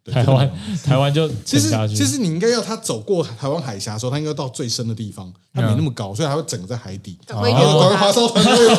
[0.06, 0.50] 对台湾
[0.84, 1.58] 台湾就其。
[1.58, 7.18] 实其实你应该要他走过台湾海峡的时候，他应该到最深的地方，他没那么高，所以他会整个在海底。
[7.26, 8.12] 赶快然后游啊赶快划！
[8.12, 8.76] 烧船队，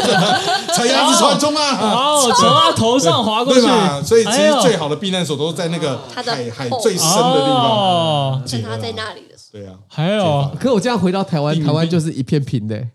[0.73, 1.77] 踩鸭子船中啊！
[1.81, 3.61] 哦，从他头上滑过去？
[4.05, 7.65] 所以其实最好的避难所都是在那个海海最深的地方。
[7.65, 12.89] 哦，趁他在那里的时候对啊，还有可我这样回到台湾，台湾就是一片平的、欸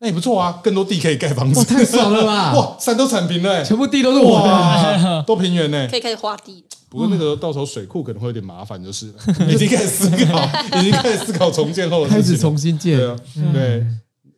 [0.00, 1.64] 那也不错啊，更多地可以盖房，子。
[1.64, 2.54] 太爽了吧！
[2.56, 4.48] 哇，山都铲平了欸，全部地都是我的。
[4.48, 5.96] 哇，都平原呢，可。
[5.96, 6.77] 以开始画地了。
[6.88, 9.06] 不过那个到时候水库可能会有点麻烦，就是
[9.48, 10.48] 已经开始思考，
[10.80, 13.16] 已经开始思考重建后的开始事情了重新建对，啊，
[13.52, 13.86] 对，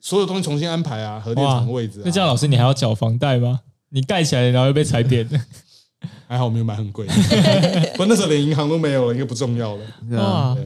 [0.00, 2.02] 所有东西重新安排啊，核电厂的位置、啊。
[2.04, 3.60] 那这样老师你还要缴房贷吗？
[3.90, 5.28] 你盖起来然后又被踩扁，
[6.28, 7.06] 还好我没有买很贵，
[7.96, 9.82] 不，那时候连银行都没有了，应该不重要了。
[10.08, 10.56] 对啊，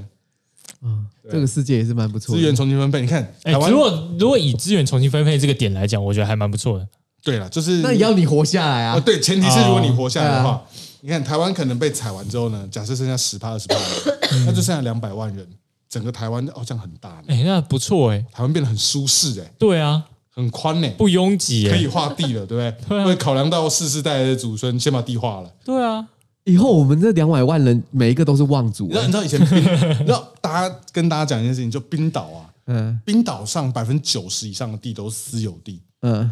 [0.81, 0.99] 哇！
[1.23, 2.39] 对这个世界也是蛮不错的。
[2.39, 6.87] 资源重新分配，你看哎台，湾如果如果以资源重新分配这个点来讲，我觉得还蛮不错的。
[7.23, 9.01] 对了，就是那也要你活下来啊，啊！
[9.01, 10.67] 对，前提是如果你活下来的哦话，
[11.05, 15.47] 你看台湾可能被踩完之后呢，假设剩下十趴二十趴人， 那就剩下两百万人，
[15.87, 18.25] 整个台湾哦这样很大呢，哎，那不错哎。
[18.33, 20.03] 台湾变得很舒适哎，对啊，
[20.35, 21.91] 很宽呢，不拥挤可以哎。
[21.91, 22.75] 划地了，对不对？
[22.89, 25.53] 对啊会考量到世世代代的祖孙，先把地划了。
[25.63, 26.09] 对啊，
[26.45, 29.59] 以后我们这两百万人每一个都是望族你知道， 你知道以前冰，
[30.01, 35.83] 你知道大家跟大家讲一件事情，就冰岛啊，嗯冰岛上百分之九十以上的地都是私有地。
[36.01, 36.31] 嗯，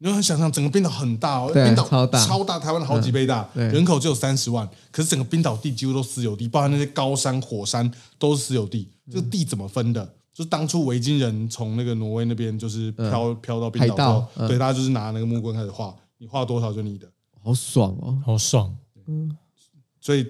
[0.00, 8.88] 你就很想象，整个冰岛很大哦，冰岛超大超大，台湾的好几倍大，对人口只有三十万，可是整个冰岛地几乎都私有地，包含那些高山、火山都是私有地。
[9.10, 10.04] 这个地怎么分的？
[10.32, 17.08] 就是当初维京人从那个挪威那边就是飘飘到冰岛之后，嗯对，大家就是拿那个木棍开始画，你画多少就你的。
[17.42, 18.16] 好爽哦！
[18.24, 18.76] 好爽。
[19.08, 19.36] 嗯
[20.00, 20.24] 所以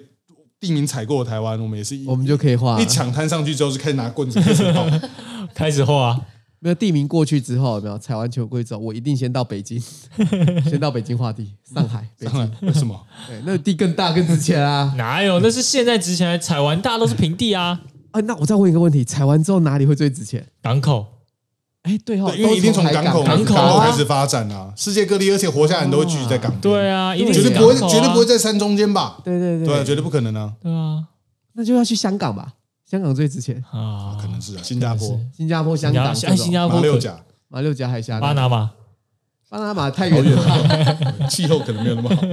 [0.59, 4.99] 地名踩过的台湾，我们也是一我们就可以画一抢滩上去之后，就开始拿棍子开始画。
[5.53, 6.19] 开始画，
[6.59, 9.79] 没有地名过去之后，有没有踩完球规之后，我一定先到北京，
[10.69, 12.99] 先到北京画地，上海、北京，为什么？
[13.27, 14.93] 对，那地更大更值钱啊！
[14.97, 15.39] 哪有？
[15.39, 17.79] 那是现在值钱，踩完大家都是平地啊。
[18.11, 20.45] 啊，那我再问一个问题，踩完之后哪里会最值钱？
[20.61, 21.05] 港口
[21.83, 26.59] 哎，对哦，对，因为一定从港口港口开始发展啊，世界各地，而且活下来人都会聚集在港边。
[26.59, 29.17] 对啊，一定绝对不会，绝对不会在山中间吧？
[29.23, 30.53] 对对对对，绝对不可能啊！
[30.61, 31.05] 对啊
[31.53, 32.53] 那就要去香港吧，
[32.89, 36.11] 香港最值钱，啊，可能是啊，新加坡、新加坡、香港。
[36.13, 36.77] 这种、哎新加坡。
[36.77, 37.19] 马六甲。
[37.47, 38.71] 马六甲海峡、巴拿马。
[39.47, 40.23] 巴拿马太远。
[40.23, 42.23] 了， 气候可能没有那么好，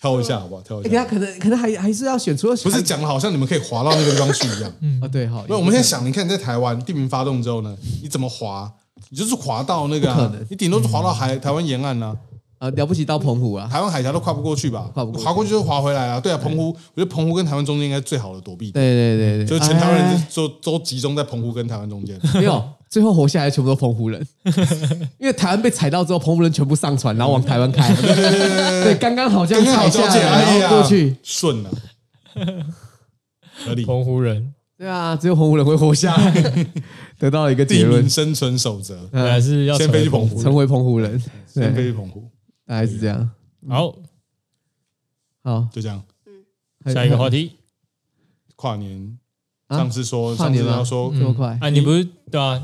[0.00, 0.62] 挑一下好不好？
[0.62, 0.90] 挑一下。
[0.90, 4.72] 下，可能可能还还是要选，除了不是讲的好像你们可以滑到那个地方去一样。
[5.02, 8.72] 啊，对，好，那我们现在想，你看你在台湾地名发动之后呢，你怎么滑？
[9.10, 10.30] 你就是滑到那个啊？
[10.48, 12.16] 你顶多是滑到海台湾沿岸啊，
[12.58, 14.90] 啊，了不起到澎湖啊，台湾海峡都跨不过去吧？
[14.92, 15.24] 跨不过去。
[15.26, 16.20] 滑过去就划回来啊。
[16.20, 22.18] 对啊，澎湖，我觉得澎湖跟台湾中间应该最好的躲避点，对对对对，就是全台湾人都都集中在澎湖跟台湾中间。
[22.34, 24.26] 没有，最后活下来全部都澎湖人，
[25.18, 27.94] 因为台湾被踩到之后，澎湖人全部上船，然后往台湾开，
[28.82, 31.70] 对，刚刚好这样刚刚好交界，踩下来，然后过去，顺了，
[33.64, 33.84] 合理。
[33.84, 36.66] 澎湖人，对啊，只有澎湖人会活下来，
[37.18, 37.96] 得到了一个结论。
[37.96, 42.24] 地名，生存守则，还是要先飞去澎湖成为澎湖人，先飞，去澎湖，
[42.68, 43.30] 大概是这样。
[43.66, 43.94] 好，
[45.42, 46.02] 好，就这样。
[46.84, 47.52] 下一个话题。
[48.56, 49.18] 跨年，
[49.68, 49.78] 啊？
[49.78, 50.72] 上次说，上跨年吗？
[50.72, 51.58] 次要说，这么快？
[51.62, 52.62] 啊，你不是对啊。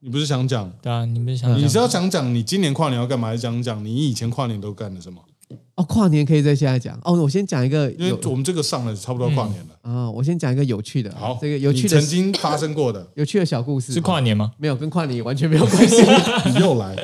[0.00, 5.22] 你不是想讲，对啊，你不是想你是要讲讲你今年跨年要干嘛，还是讲讲你以前跨年都干了什么？
[5.76, 6.98] 哦，跨年可以在现在讲。
[7.04, 7.12] 哦。
[7.14, 9.78] 我先讲一个因为我们这个上了差不多跨年了。
[9.80, 14.52] 啊，我先讲一个有趣的，好，这个有趣的曾经发生过的，有趣的小故事，是跨年吗？
[14.58, 15.96] 没有跟跨年完全没有关系。
[16.50, 16.94] 你又来，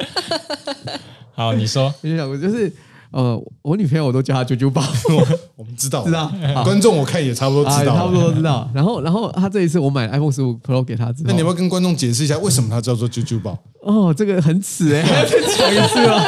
[1.41, 2.71] 好，你说有趣的小故事就是
[3.13, 4.83] 呃，我女朋友我都叫她啾啾宝，
[5.57, 6.31] 我们知道，知道？
[6.63, 8.69] 观众我看也差不多啊，知道，差不多都知道。
[8.75, 13.57] 然后，然后她这一次我买 iPhone 十五 Pro 给她之后，那你要不要跟观众解释一下，为什么它叫做啾啾宝？
[13.81, 16.23] 哦，这个很耻哎，还 要再讲一次吗？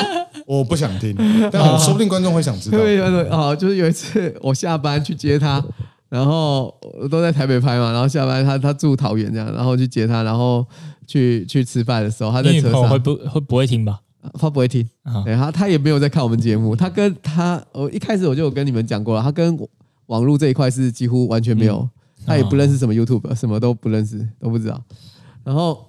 [0.46, 1.14] 我不想听，
[1.52, 2.78] 但我说不定观众会想知道。
[2.78, 5.62] 对对对，哦，就是有一次我下班去接她，
[6.08, 6.74] 然后
[7.10, 10.66] 都在台北拍嘛，然后下班她她住桃园这样，然后去接她，然后
[11.06, 14.00] 去去吃饭的时候，她在车上，会不会不会听吧？
[14.38, 15.22] 她不会听，啊。
[15.24, 19.58] 对他他也没有在看我们节目，他跟他我一开始我就有跟你们讲过了，他跟
[20.06, 21.88] 网络这一块是几乎完全没有，
[22.26, 24.82] 他也不认识什么 YouTube，什么都不认识，都不知道。
[25.44, 25.86] 然后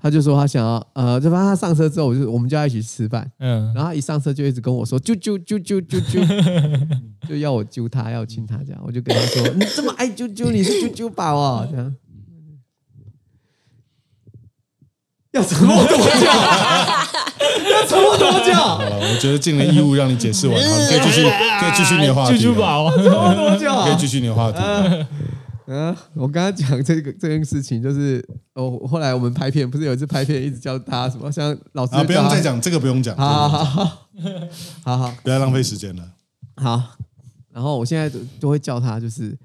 [0.00, 6.98] 他就说他想要呃，就反正她上车之后，我就我们就要一起吃饭，嗯，然后他一上车就一直跟我说啾啾啾啾啾啾，
[7.28, 11.96] 就要我揪他，要亲他这样，我就跟他说你这么爱啾啾，你是啾啾宝哦，这样。
[15.32, 16.04] 要沉默多久？
[17.70, 18.52] 要沉默多久？
[18.54, 23.70] 好了，我觉得尽了义务让你解释完，好，你可以继续，可以继续你的话题啾啾了，宝，沉默多久？
[23.84, 25.06] 可以继续你的话题了。
[25.68, 33.84] 嗯，我刚刚讲这个这件事情，就是哦，后来我们拍片，不是有一次拍片一直叫他什么，像老师啊，不用再，讲这个，不用讲，好好好
[34.84, 36.02] 好好不要浪费时间了。
[36.54, 36.80] 好，
[37.52, 39.36] 然后我现在都都会叫他，就是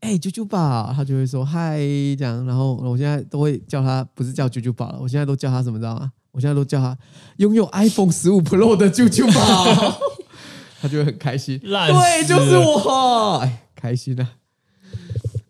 [0.00, 1.78] 哎啾啾宝，他就会说嗨
[2.18, 6.10] 这样，然后我现在都会叫他，不是叫啾啾宝了，我现在都叫他什么，知道吗？
[6.34, 6.98] 我现在都叫他
[7.36, 10.00] 拥有 iPhone 十五 Pro 的舅舅宝，
[10.82, 11.60] 他就会很开心。
[11.62, 14.28] 烂对，就是我，哎，开心啊！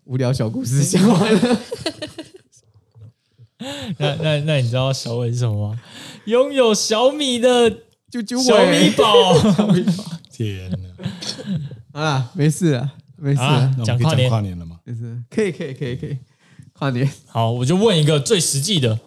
[0.04, 1.60] 无聊小故事讲完了，
[3.96, 5.80] 那那那你知道小伟是什么吗？
[6.26, 7.70] 拥有小米的
[8.10, 9.32] 啾啾小米伟宝，
[10.30, 10.70] 天
[11.92, 14.28] 哪，啊，没事啊，没事那我们可以讲讲跨年。
[14.28, 14.78] 跨年了吗？
[14.84, 16.18] 没事，可以可以可以可以，
[16.74, 17.10] 跨年。
[17.28, 19.00] 好，我就问一个最实际的，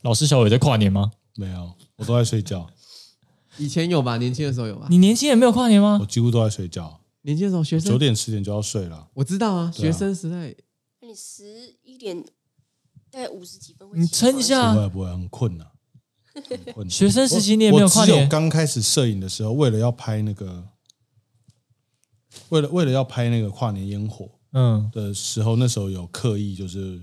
[0.00, 1.12] 老师小伟在跨年吗？
[1.38, 2.68] 没有，我都在睡觉，
[3.58, 4.88] 以前有吧，年轻的时候有吧？
[4.90, 5.96] 你年轻人没有跨年吗？
[6.00, 6.04] 我？
[6.04, 9.08] 几乎都在睡觉，年轻的时候学生，九点十点就要睡了。
[9.14, 9.92] 我知道啊，对啊。
[9.92, 10.52] 学生时代。
[11.00, 12.20] 那你十一点
[13.12, 14.74] 大概五十几分会你起床撑一下。
[14.74, 15.66] 不会不会，很困难。
[16.34, 20.68] 很困学生时期你也没有我只有跨年，刚开始摄影的时候，为了要拍那个，
[22.48, 27.00] 为了为了要拍那个跨年烟火嗯，的时候，那时候有刻意就是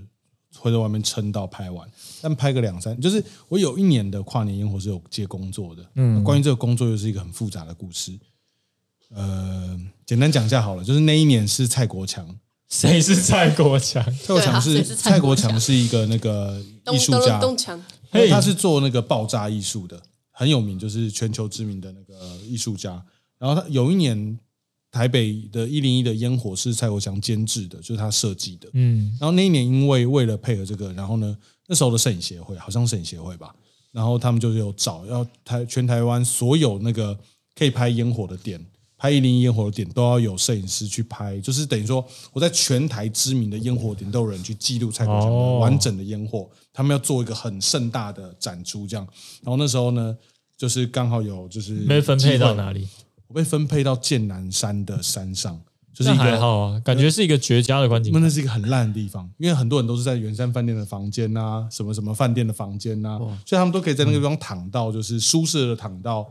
[0.66, 1.88] 会在外面撑到拍完，
[2.20, 8.12] 但拍个两三，就是我有一年的跨年烟火是有接工作的，嗯，关于这个工作又是一个很复杂的故事。
[9.14, 12.28] 呃，简单讲一下好了，就是那一年是蔡国强，
[12.68, 14.04] 谁是蔡国强？
[14.18, 16.60] 蔡国强是蔡蔡国强是一个那个
[16.92, 17.40] 艺术家，
[18.28, 20.02] 他是做那个爆炸艺术的，
[20.32, 23.00] 很有名，就是全球知名的那个艺术家。
[23.38, 24.38] 然后他有一年
[24.96, 28.68] 台北的一零一的烟火是蔡国强监制的，就是他设计的。
[28.72, 31.36] 嗯，然后那一年因为为了配合这个，然后呢，
[31.68, 33.54] 那时候的摄影协会好像摄影协会吧，
[33.92, 37.18] 然后他们就有找要台全台湾所有那个
[37.54, 38.64] 可以拍烟火的点。
[38.98, 49.06] 拍一零一烟火的点都要有摄影师去拍，就是等于说我在全台知名的烟火点都有人去记录蔡国强完整的烟火，他们要做一个很盛大的展出，这样。
[49.42, 50.16] 然后那时候呢，
[50.56, 52.88] 就是刚好有就是没分配到哪里？
[53.36, 55.60] 我被分配到剑南山的山上，
[55.92, 58.18] 就是那一个还好啊，感觉是一个绝佳的观景那。
[58.18, 66.26] 那是一个很烂的地方，因为很多人都是在圆山饭店的房间呐，什么什么饭店的房间呐，所以他们都可以在那个地方躺到，就是舒适的躺到，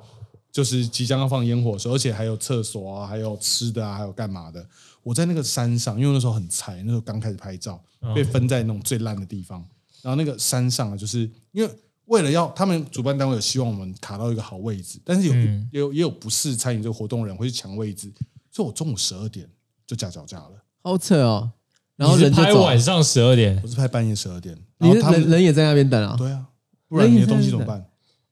[0.52, 4.65] 就是即将要放烟火的时候，而且还有厕所啊，还有吃的啊，还有干嘛的。
[5.04, 7.80] 我在那个山上，因为那时候很菜，那时候刚开始拍照，
[8.15, 9.63] 被分在那种最烂的地方。
[10.02, 11.70] 然后那个山上啊，就是因为
[12.06, 18.12] 为了要他们主办单位有希望我们卡到一个好位置，但是有、嗯也有也有不是参与这个活动的人会去抢位置，
[18.52, 19.50] 所以我中午十二点
[19.88, 20.63] 就架脚架了。
[20.82, 21.52] 好扯哦。
[21.96, 26.15] 然后人拍晚上十二点我是拍半夜十二点，然后他们人人也在那边等啊？
[26.18, 26.46] 对啊，
[26.89, 27.86] 不然你的东西怎么办？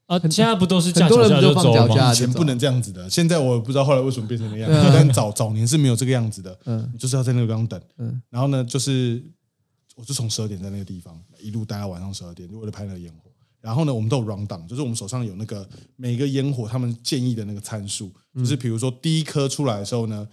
[0.05, 0.19] 啊？
[0.29, 1.87] 现在不都是架脚架就走吗？
[1.87, 9.23] 脚架以前不能这样子的，现在我不知道后来为什么变成那样子但早早年是没有这个样子的，嗯你就是要在那个地方等嗯，然后呢，就是
[9.95, 13.31] 我就从十二点在那个地方一路待到晚上十二点，就为了拍那个烟火。
[13.63, 18.43] 然后呢，我们都有 round down，就是我们手上有那个每个烟火他们建议的那个参数，嗯。
[18.43, 20.27] 就是比如说第一颗出来的时候呢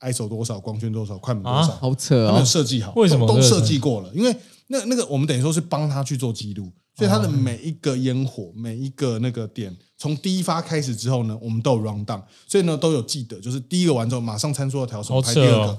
[0.00, 2.44] ，ISO 多少，光圈多少，快门多啊少，好扯他们。
[2.44, 3.24] 设计好，为什么？
[3.24, 4.12] 都都设计过了？
[4.12, 15.72] 因为那那个我们等于说是帮他去做记录，所以他的每一个烟火，每一个那个点，从第一发开始之后呢，我们都有 round down，所以呢都有记得，就是第一个完之后马上参数要调什么，好扯拍第二个。
[15.72, 15.78] 哦，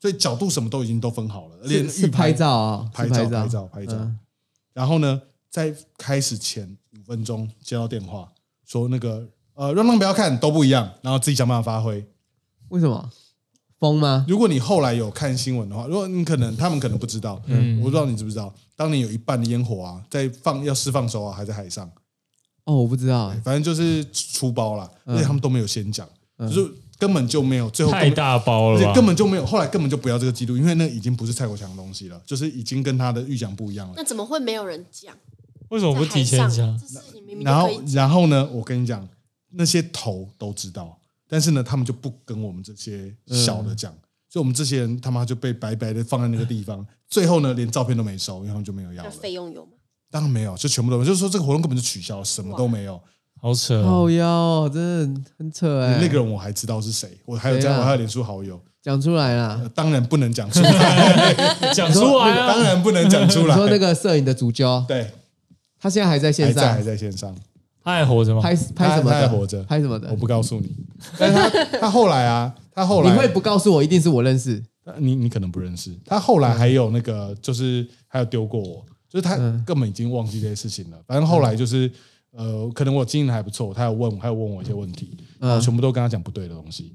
[0.00, 3.30] 所以角度什么都已经都分好了，而且是是拍照啊，拍是照。
[3.30, 3.94] 拍照拍照。
[3.94, 4.18] 嗯，
[4.74, 5.22] 然后呢，
[5.56, 8.30] 在开始前五分钟接到电话
[8.66, 12.04] 说那个呃 round down 不要看都不一样，然后自己想办法发挥。
[12.68, 13.10] 为什么？
[13.78, 14.26] 疯吗？
[14.28, 21.90] 如果你后来有看新闻的话，如果你可能他们可能不知道，嗯我不知道你知不知道，当年有一半的烟火啊，在放要释放的时候啊，还在海上，
[22.64, 23.40] 哦，我不知道哎。
[23.42, 26.06] 反正就是出包了，嗯而且他们都没有先讲，
[26.38, 28.92] 就是根本就没有，最后太大包而且了？
[28.92, 33.94] 根本就没有，后来根本就不要这个记录，因为那已经不是蔡国强的东西了，就是已经跟他的预讲不一样了。
[33.96, 35.16] 那怎么会没有人讲？
[35.70, 36.80] 为什么不提前讲
[37.42, 37.70] 然后。
[37.92, 39.06] 然后呢，我跟你讲，
[39.52, 40.98] 那些头都知道，
[41.28, 43.92] 但是呢，他们就不跟我们这些小的讲，
[44.28, 49.08] 所以我们这些人他妈就被白白的放在那个地方，最后呢，连照片都没收，因为他们就没有要。
[49.10, 49.72] 费用有吗？
[50.10, 53.00] 当然没有，就全部都没有，就是说这个活动根本就取消了，什么都没有。
[53.38, 55.98] 好扯哦，靠腰哦，真的很扯哎。
[56.00, 59.68] 那个人我还知道是谁，我还有加谁啊我还有脸书好友，讲出来啦呃。
[59.68, 61.34] 当然不能讲出来，
[61.74, 62.46] 讲出来啊！
[62.48, 63.54] 当然不能讲出来。
[63.54, 65.12] 你说那个摄影的主角，对，
[65.78, 67.34] 他现在还在还线上还在线上，
[67.82, 68.40] 他还活着吗？
[68.40, 70.16] 拍拍什么还活着拍什么的我？
[70.16, 70.76] 不告诉你。
[71.18, 74.62] 但是他他后来啊，他后来你会不告诉我，一定是我认识。
[74.98, 80.98] 你你可能不认识他，后来还有那个就是还有丢过我，就是他嗯根本已经忘记这些事情了。
[81.08, 81.90] 反正后来就是
[82.30, 86.92] 呃，可能我经营的还不错，他有问我，还有问我一些问题，然后全部都跟他讲不对的东西。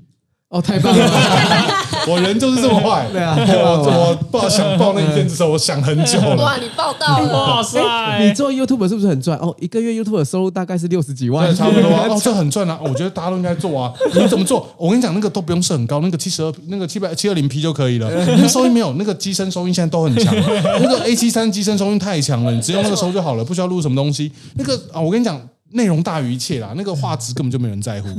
[0.51, 1.09] 哦，太棒了！
[2.07, 6.35] 我人就是这么坏，对啊我我报想报那一片的时候，我想很久了。
[6.35, 7.79] 哇，你报到了， 哇塞！
[8.19, 9.37] 你做 YouTube 是不是很赚？
[9.37, 12.07] 哦，一个月 YouTube 的收入大概是六十几万对，，差不多啊。
[12.11, 12.77] 哦，这很赚啊！
[12.83, 13.93] 我觉得大家都应该做啊。
[14.13, 14.67] 你怎么做？
[14.75, 18.09] 我跟你讲，那个都不用设很高，那个七十二、那个七百七二零 P 就可以了。
[18.11, 20.35] 那个收音没有，那个机身收音现在都很强。
[20.35, 24.29] 那个 A 七三机身收音太强了，你只用那个收就好了，不需要录什么东西。
[24.55, 25.39] 那个啊，我跟你讲，
[25.73, 26.73] 内容大于一切啦。
[26.75, 28.09] 那个画质根本就没人在乎，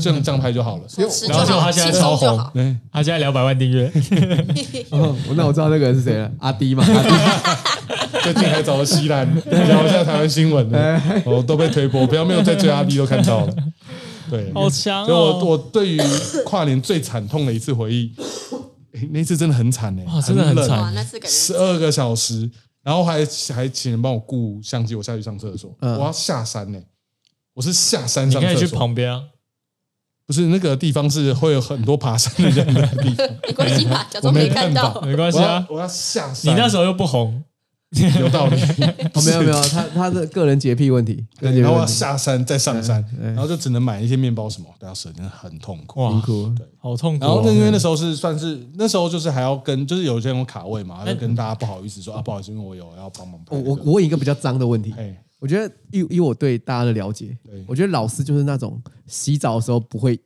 [0.00, 0.82] 这样这样拍就好了。
[0.88, 2.38] 吃然后就好他现在超红。
[2.92, 3.90] 他现在两百万订阅，
[4.90, 7.08] 哦，那我知道那个人是谁了，阿迪嘛，阿迪。
[8.22, 10.70] 最近还找了西兰聊一下台湾新闻。
[10.70, 13.54] 呢，哦，都被推播，不要没有在追阿迪都看到了。
[14.30, 15.44] 对，好强所以我哦！
[15.44, 16.00] 我对于
[16.46, 18.12] 跨年最惨痛的一次回忆，
[18.94, 20.94] 诶那次真的很惨哎，哇真的很惨，
[21.26, 22.48] 十二个小时，
[22.82, 23.24] 然后还
[23.54, 25.96] 还请人帮我顾相机，我下去上厕所，嗯。
[25.98, 26.80] 我要下山呢、
[27.54, 29.24] 我是下山你可以去所，旁边啊。
[30.24, 35.00] 不是那个地方是会有很多爬山的人的地方， 没关系吧，假装我没没看到。
[35.02, 36.54] 没关系啊，我要我要下山。
[36.54, 37.42] 你那时候又不红，
[38.18, 38.56] 有道理，
[39.12, 46.00] 哦，没有没有，他他的个人洁癖问题，然后我要下山再上山，嗯然后就只能买一些面包什么，都要舍，真的很痛苦。
[46.00, 46.10] 哇。
[46.10, 46.54] 辛，苦。
[46.78, 47.42] 好痛苦然后。
[47.52, 53.70] 因为那时候是算是那时候就是还要跟就是有些人有卡位嘛，就跟大家不好意思说啊，不好意思，因为我有要帮忙拍我这个。
[53.70, 60.18] 我我问一个比较脏的问题，哎，我觉得以以我对大家的了解对，我觉得老师就是那种洗澡的时候不会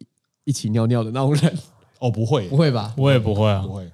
[0.45, 1.53] 一起尿尿的那种人，
[1.99, 2.47] 哦不会。
[2.47, 2.95] 不会吧？
[2.97, 3.65] 我也不会啊。
[3.67, 3.91] 不，会，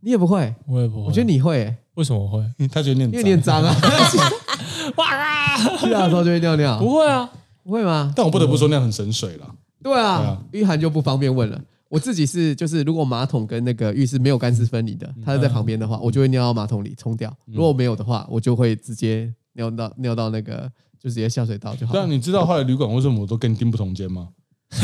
[0.00, 0.54] 你也不会？
[0.66, 1.06] 我也不会。
[1.08, 2.42] 我觉得你会欸，为什么会？
[2.68, 3.74] 他觉得念因为你很脏啊，
[4.96, 5.56] 哇啊！
[5.78, 7.28] 洗澡的时候就会尿尿，不会啊，
[7.64, 8.12] 不会吗？
[8.14, 9.54] 但我不得不说那样很省水了。
[9.82, 11.60] 对啊玉涵就不方便问了。
[11.88, 20.70] 我自己是就是，如果马桶跟那个浴室没有干湿分离的，它是在旁边的话，我就会尿到马桶里冲掉；如果没有的话，我就会直接尿到尿到那个
[21.02, 24.28] 就直接下水道就好对啊，你知道后来旅馆为什么我都跟你订不同间吗？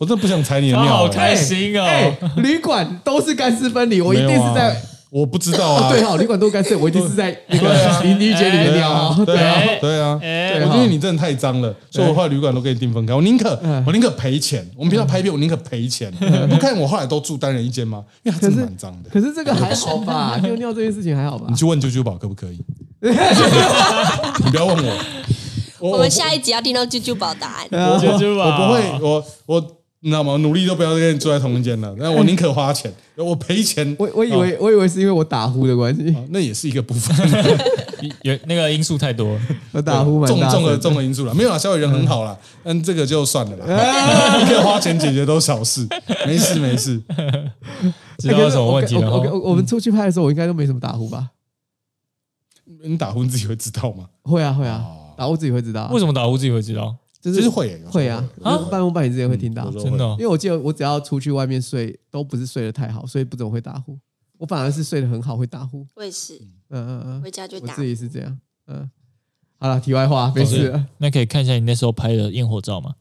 [0.00, 5.88] 我真的不想踩你的他尿、欸，好开心哎哦。，旅馆都是干湿分离，我一定没有啊是在我不知道啊。
[5.88, 9.78] 哦对哈，旅馆都是干湿，我一定是在那个淋浴间里面尿对啊，哦。
[9.78, 10.68] 对啊哎，对啊。
[10.70, 13.12] 我因为你真的太脏了，所以我后来旅馆都跟你订分开。
[13.14, 14.66] 我宁可嗯我宁可赔钱。
[14.74, 16.10] 我们平常拍片，我宁可赔钱。
[16.48, 18.02] 不看我后来都住单人一间吗？
[18.22, 19.10] 因为它真的蛮脏的。
[19.10, 20.40] 可是这个还好吧？
[20.42, 21.54] 尿尿这件事情还好吧你？
[21.54, 22.58] 去问啾啾宝可不可以？
[24.44, 24.96] 你不要问我，
[25.80, 27.66] 我我们下一集要听到啾啾宝答案。
[27.72, 29.66] 我啾啾宝我不会，我我
[30.02, 30.36] 你知道吗？
[30.38, 31.94] 努力都不要跟你住在同一间了。
[31.98, 33.94] 那我宁可花钱，我赔钱。
[33.98, 37.14] 我我以为我以为是因为我打呼的关系，哦那也是一个部分，
[38.22, 39.40] 有那个因素太多了。
[39.72, 40.78] 我打呼蛮重重的。
[40.78, 41.34] 重的因素了。
[41.34, 45.86] 没有啊，小伟人很好啦，但这个就算了啦，你 可以花钱解决都小事，
[46.26, 47.00] 没事没事。
[48.18, 49.30] 知道有什么问题了我我哈？
[49.32, 51.28] 我我们出去拍的时候，我应该都没什么打呼吧？
[52.82, 54.06] 你打呼你自己会知道吗？
[54.22, 55.90] 会啊会啊哦，打呼自己会知道啊。
[55.92, 56.96] 为什么打呼自己会知道？
[57.20, 63.98] 就其实会会啊，啊半梦半醒之间会听到真的哦因为我记得我只要出去外面睡，都不是睡得太好，所以不怎么会打呼。
[64.38, 65.86] 我反而是睡得很好会打呼。
[65.94, 66.40] 我也是，
[66.70, 67.84] 嗯嗯嗯，回家就打我自。
[67.84, 68.38] 己是这样。
[68.68, 68.90] 嗯，
[69.58, 70.86] 好了，题外话，没事了。
[70.96, 72.94] 那可以看一下你那时候拍的烟火照吗？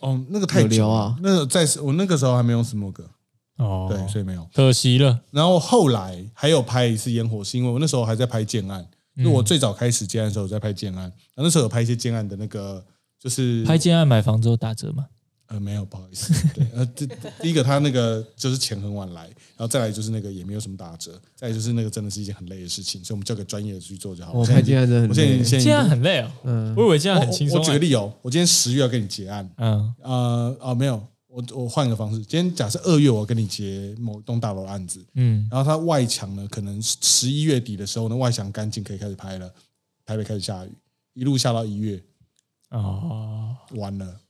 [0.00, 3.04] 哦，那个太有久啊那个在我那个时候还没用 Smoke，
[3.58, 4.44] 哦，对，所以没有。
[4.52, 5.20] 可惜了。
[5.30, 8.84] 然后后来还有拍一次烟火，是因为我那时候还在拍建案，
[9.14, 12.84] 因为我最早开始建案的时候在拍建案，然后那时候有拍一些建案的那个，
[13.24, 15.06] 就是拍建案买房之后打折吗？
[15.46, 17.06] 呃没有，不好意思，对，呃，这
[17.40, 24.32] 第一个他那个 就是钱很晚来，然后再来就是那个也没有什么打折，再来就是那个真的是一件很累的事情，所以我们交给专业的去做就好。
[24.32, 25.44] 我拍建案真的我现在很累。
[25.44, 26.30] 现在建案很累哦。
[26.44, 27.60] 嗯，我以为建案很轻松欸。
[27.60, 39.52] 我举个例哦，我今天十月要跟你结案，嗯呃哦没有，我我换个方式，今天假设二月我跟你结某栋大楼的案子，嗯，然后它外墙呢，可能十一月底的时候呢，外墙干净可以开始拍了，
[40.06, 40.70] 台北开始下雨，
[41.12, 42.02] 一路下到一月，
[42.78, 44.20] 哦，完了，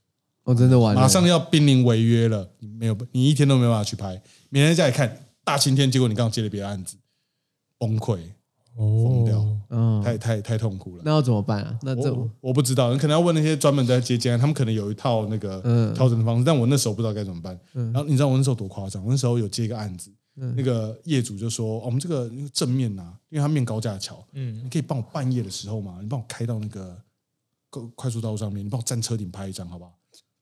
[0.43, 1.01] 我真的完了。
[1.01, 6.97] 马上要濒临违约了，你没有，你一天都没有办法去拍，明天再来看大晴天，结果你刚好接了别的案子，
[7.77, 8.19] 崩溃，
[8.75, 11.01] 疯掉哦，嗯，太太太痛苦了。
[11.05, 11.79] 那要怎么办啊？
[11.81, 17.57] 那这我我不知道，你可能要问那些专门在接监案，他们可能有一套那个嗯调整的方式，但我那时候不知道该怎么办。
[17.73, 19.03] 然后你知道我那时候多夸张？
[19.03, 26.97] 我那时候有接一个案子，嗯那个业主就说：“哦我们这个正面呐、因为他面高架桥，嗯你可以帮我半夜的时候嘛，你帮我开到那个
[27.81, 29.93] 快快速道路上面，你帮我站车顶拍一张，好不好？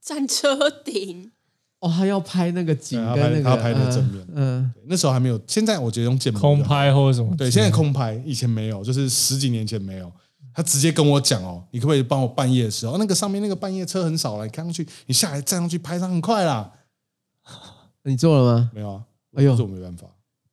[0.01, 1.31] 站车顶，
[1.79, 7.35] 哦，他要拍那个景对他跟那个，拍他要拍那个正面嗯，对那时候还没有，现在我觉得用建模空拍或者什么？
[7.37, 10.11] 对，现在空拍，以前没有，就是十几年前没有。
[10.55, 16.71] 他直接跟我讲哦，你可不可以帮我半夜的时候，那个上面那个半夜车很少了，你看上去，你下来站上去拍上很快啦。
[18.05, 18.71] 你做了吗？
[18.71, 19.03] 没有啊，
[19.35, 20.05] 哎呦这我没办法，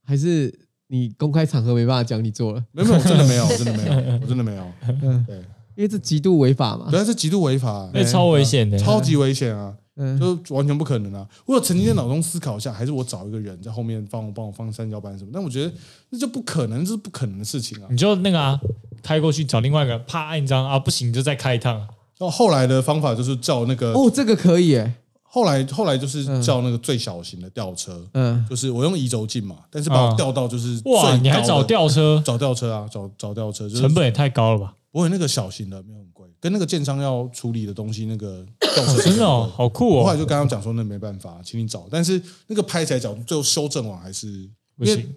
[0.07, 2.64] 还是你公开场合没办法讲你做了？
[2.72, 4.72] 没有没有，我真的没有，真的没有，我真的没有。
[5.03, 5.45] 嗯，对，
[5.81, 6.89] 因为这极度违法嘛。
[6.91, 11.26] 对啊，这极度违法，那超危险的，超级危险啊，嗯，就完全不可能啊。
[11.47, 15.72] 我有曾经在脑中思考一下，还是我找一个人在后面帮我帮我放三角板什么，但我觉得
[16.11, 17.89] 那就不可能，这是不可能的事情啊。
[17.91, 18.61] 你就那个啊，
[19.03, 21.78] 开过去找另外一个人，啪按一张啊，不行你就再开一趟。
[22.18, 24.95] 然后后来的方法就是叫那个，哦，这个可以耶。
[25.22, 34.74] 后来后来就是叫那个最小型的吊车，嗯，就是我用移轴镜嘛，但是把我嗯吊到就是哇，你还找吊车，找吊车啊，找找吊车，就是成本也太高了吧？
[34.93, 39.99] 不会那个小型的没有很贵，跟那个建商要处理的东西那个 吊车真的哦，好酷哦！
[39.99, 45.14] 我后来就跟他们讲说，那没办法，请你找，但是那个拍起来角度最后修正完还是不行，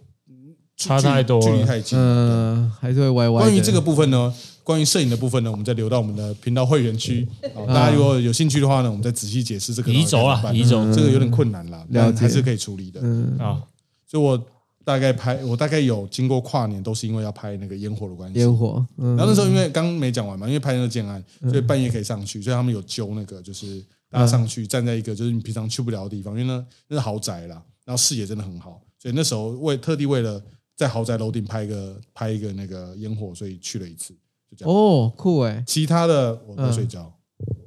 [0.77, 1.97] 差太多距离太近。
[1.97, 3.49] 嗯，还是会歪歪的。
[3.49, 7.27] 关于这个部分呢，关于摄影的部分呢，我们再留到我们的频道会员区。
[7.55, 12.99] 好大家如果有兴趣的话呢，我们再仔细解释这个移轴啊移轴这个有点困难啦，了解但还是可以处理的。
[13.03, 13.61] 嗯，啊，
[14.05, 14.39] 所以我
[14.83, 18.39] 大概拍，我大概有经过跨年，都是因为要拍那个烟火的关系。
[18.39, 19.15] 烟火，嗯。
[19.15, 30.41] 然后那时候因为刚没讲完嘛，因为拍那个建案，所以半夜可以上去，所以他们有揪那个就是大家上去站在一个就是你平常去不了的地方，因为呢那是豪宅啦，然后视野真的很好，所以那时候为特地为了
[30.75, 34.13] 在豪宅楼顶拍一个拍一个那个烟火，所以去了一次，
[34.49, 34.75] 就这样。
[34.75, 37.13] 哦，酷哎，其他的我在睡觉，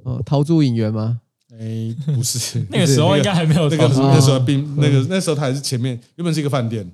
[0.03, 1.21] 哦，陶铸影园吗？
[1.57, 2.63] 哎，不是。
[2.69, 6.85] 那个时候应该还没有 那个那时候并那个那时候他还是前面原本是一个饭店，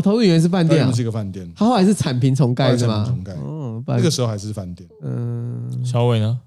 [0.00, 3.22] 哦，陶铸影园是饭店是，一个饭店，它后来是产平重盖是吗重？
[3.22, 4.88] 盖哦，那个时候还是饭店。
[5.02, 6.40] 嗯，小伟呢？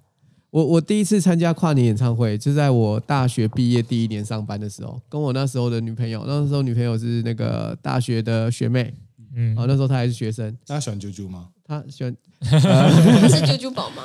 [0.50, 8.94] 我我第一次参加跨年演唱会，就在我大学毕业第一年上班的时候，跟我那时候的女朋友，那时候女朋友是那个大学的学妹，
[9.36, 11.48] 嗯啊，那时候她还是学生，大家喜欢啾啾吗？
[11.66, 14.04] 她喜欢， 她是啾啾宝吗？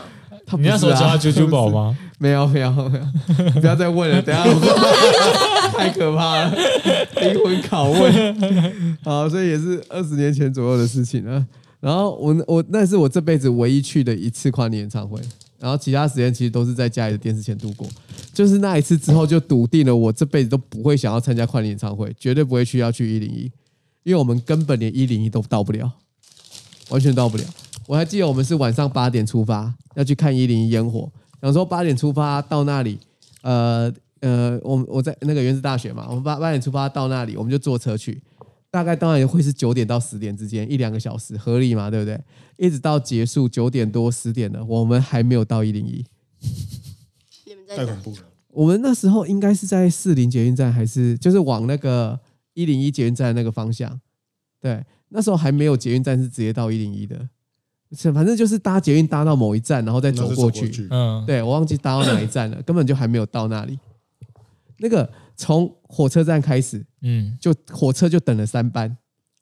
[0.53, 1.97] 你那时候是啊叫他啾啾宝吗？
[2.19, 6.51] 没有没有没有，不要再问了，等一下我太可怕了，
[7.21, 8.99] 灵魂拷问。
[9.05, 11.47] 好，所以也是二十年前左右的事情了。
[11.81, 15.21] 然后我我那是我这辈子唯一去的一次跨年演唱会，
[15.61, 17.87] 然后其他时间其实都是在家里的电视前度过。
[18.35, 23.51] 就是那一次之后，就笃定了我这辈子都不会想要参加跨年演唱会，绝对不会去要去一零一，
[24.03, 25.93] 因为我们根本连一零一都到不了，
[26.89, 27.45] 完全到不了。
[27.89, 31.11] 我还记得我们是晚上八点出发，要去看一零一烟火。
[31.41, 32.99] 想说八点出发到那里，
[33.41, 38.21] 呃呃，我我在那个原子大学嘛，我们八八点出发到那里，我们就坐车去，
[38.71, 42.21] 大概当然会是九点到十点之间，一两个小时合理嘛，对不对？
[42.59, 46.05] 一直到结束九点多十点了，我们还没有到一零一。
[47.47, 48.03] 你们在太恐？
[48.03, 48.19] 怖了。
[48.49, 52.21] 我们那时候应该是在四零捷运站，还是就是往那个
[52.53, 53.99] 一零一捷运站那个方向？
[54.61, 57.29] 对，那时候还没有捷运站是直接到一零一的，是
[58.13, 60.71] 反正就是搭捷运搭到某一站，然后再走过去。
[60.71, 63.79] 去，嗯，对我忘记搭到哪一站了， 根本就还没有到那里。
[64.79, 68.95] 那个从火车站开始，嗯，就火车就等了三班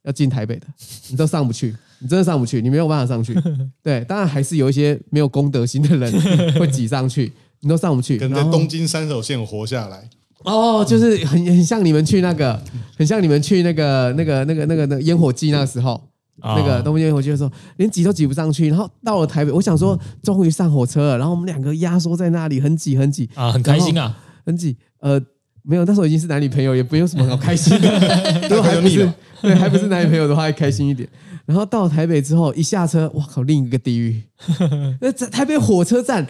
[0.04, 0.66] 要进台北的，
[1.10, 3.36] 你都上不去， 你真的上不去，你没有办法上去。
[3.82, 6.12] 对，当然还是有一些没有公德心的人
[6.58, 8.16] 会挤上去，你都上不去。
[8.16, 10.08] 可能在东京三手线活下来。
[10.44, 12.62] 哦，就是很很像你们去那个，
[12.96, 16.00] 很像你们去那个那个那个那个那个烟火季那时候，啊
[16.42, 18.68] 那个东京烟火季的时候，连挤都挤不上去。
[18.68, 24.76] 然后到了台北，我想说终于上火车了，然后我们两个压缩在那里，很挤很挤啊，很开心啊，很挤。
[25.00, 25.20] 呃，
[25.62, 27.88] 没有，那时候已经是男女朋友，也没有什么好开心的。
[28.48, 29.12] 如果还不是
[29.42, 31.08] 对，还不是男女朋友的话，还开心一点。
[31.46, 34.22] 然后到了台北之后，一下车，哇靠，另一个地狱。
[35.00, 36.26] 那在台北火车站，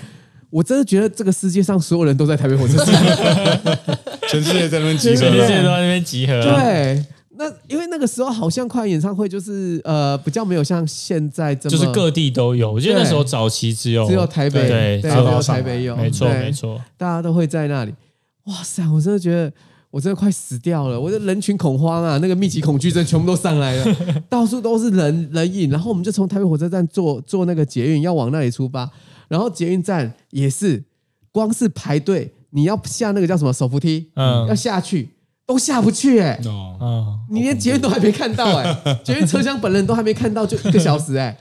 [0.51, 2.95] 我真的觉得这个世界上所有人都在台北火车站。
[4.29, 5.69] 全世界在那边集合全世界都。
[5.69, 7.05] 在那边集合，，对，
[7.39, 12.73] 那因为那个时候好像快演唱会就是呃比较没有像现在这么就是各地都有。
[12.73, 17.95] 我记得那时候早期只有只有台北对，对，只有只有台北有，没错没，错，大家都会在那里。
[18.45, 19.53] 哇塞，我真的觉得。
[19.89, 23.97] 我真的快死掉了，我的人群恐慌啊，那个密集恐惧症全部都上来了，
[24.29, 25.71] 到处都是人人影。
[25.71, 28.91] 然后我们就从台北火车站坐坐那个捷运要往那里出发，
[29.29, 30.85] 然后捷运站也是，
[31.33, 35.09] 光是排队，你要下那个叫什么手扶梯，嗯要下去
[35.47, 41.39] 都下不去哎、哦，嗯，你连捷运都还没看到哎、 捷运车厢本人都还没看到，就一个小时哎、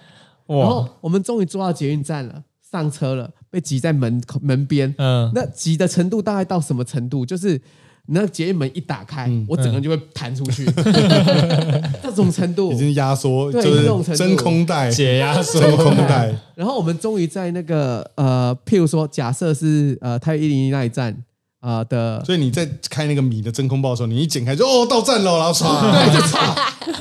[0.47, 4.93] 然后，我们终于坐到捷运站了，上车了，被挤在门口门边。
[4.99, 7.25] 嗯，那挤的程度大概到什么程度？
[7.25, 7.59] 就是
[8.07, 10.63] 那捷运门一打开，我整个人就会弹出去，
[12.03, 12.71] 这种程度。
[12.71, 12.77] 已。
[12.77, 14.19] 经压缩，对就是这种程度。
[14.23, 16.31] 真空带，解压缩，真空带。
[16.53, 21.17] 然后我们终于在那个呃，譬如说，假设是呃台北一零一那一站
[21.65, 26.55] 啊、呃的，所以你在开那个米的真空包的时候，你一剪开就哦到站了，然后唰，对，就差。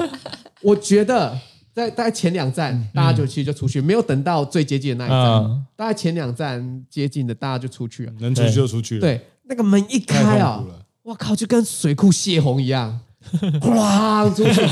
[0.65, 1.39] 我觉得
[1.75, 8.12] 在大概前两站，大家就其实就出去，没有等到最接近的那一站，嗯大概前两站接近的，大家就出去了。
[8.21, 10.65] 能出去就出去了。，对，那个门一太开啊。
[11.03, 12.99] 我靠，就跟水库泄洪一样，
[13.61, 14.62] 哐出去。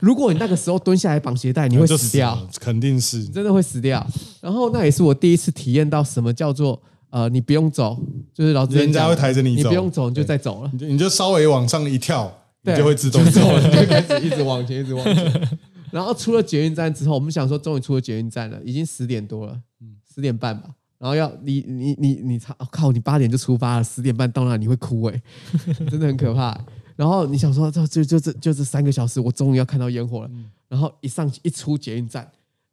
[0.00, 3.24] 如果你那个时候蹲下来绑鞋带，你会死掉，了，肯定是。
[3.24, 4.06] 真的会死掉。
[4.42, 6.78] 然后那也是我第一次体验到什么叫做
[7.10, 7.98] 呃，你不用走，
[8.34, 10.78] 就是老子人家会抬着你你不用走，你就再走了你。
[10.78, 12.32] 就你就稍微往上一跳，
[12.62, 15.58] 你就会自动走走了， 就开始一直往前，一直往前。
[15.90, 19.58] 然后出了捷运站之后，我们想说，终于出了捷运站了，已经十点多了，
[20.14, 20.68] 十点半吧。
[20.98, 22.90] 然后要你你你你操、哦靠！
[22.90, 25.22] 你八点就出发了，十点半到那你会哭哎、
[25.88, 26.60] 真的很可怕。
[26.96, 30.30] 然后你想说，这就就这就这三个小时，我终于要看到烟火了。
[30.68, 32.28] 然后一上去一出捷运站，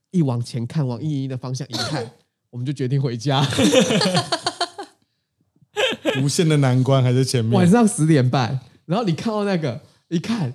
[0.10, 2.12] 一往前看，往一零一的方向一看，
[2.56, 3.46] 我们就决定回家。
[6.24, 7.54] 无限的难关还在前面。
[7.54, 10.54] 晚上十点半，然后你看到那个，一看，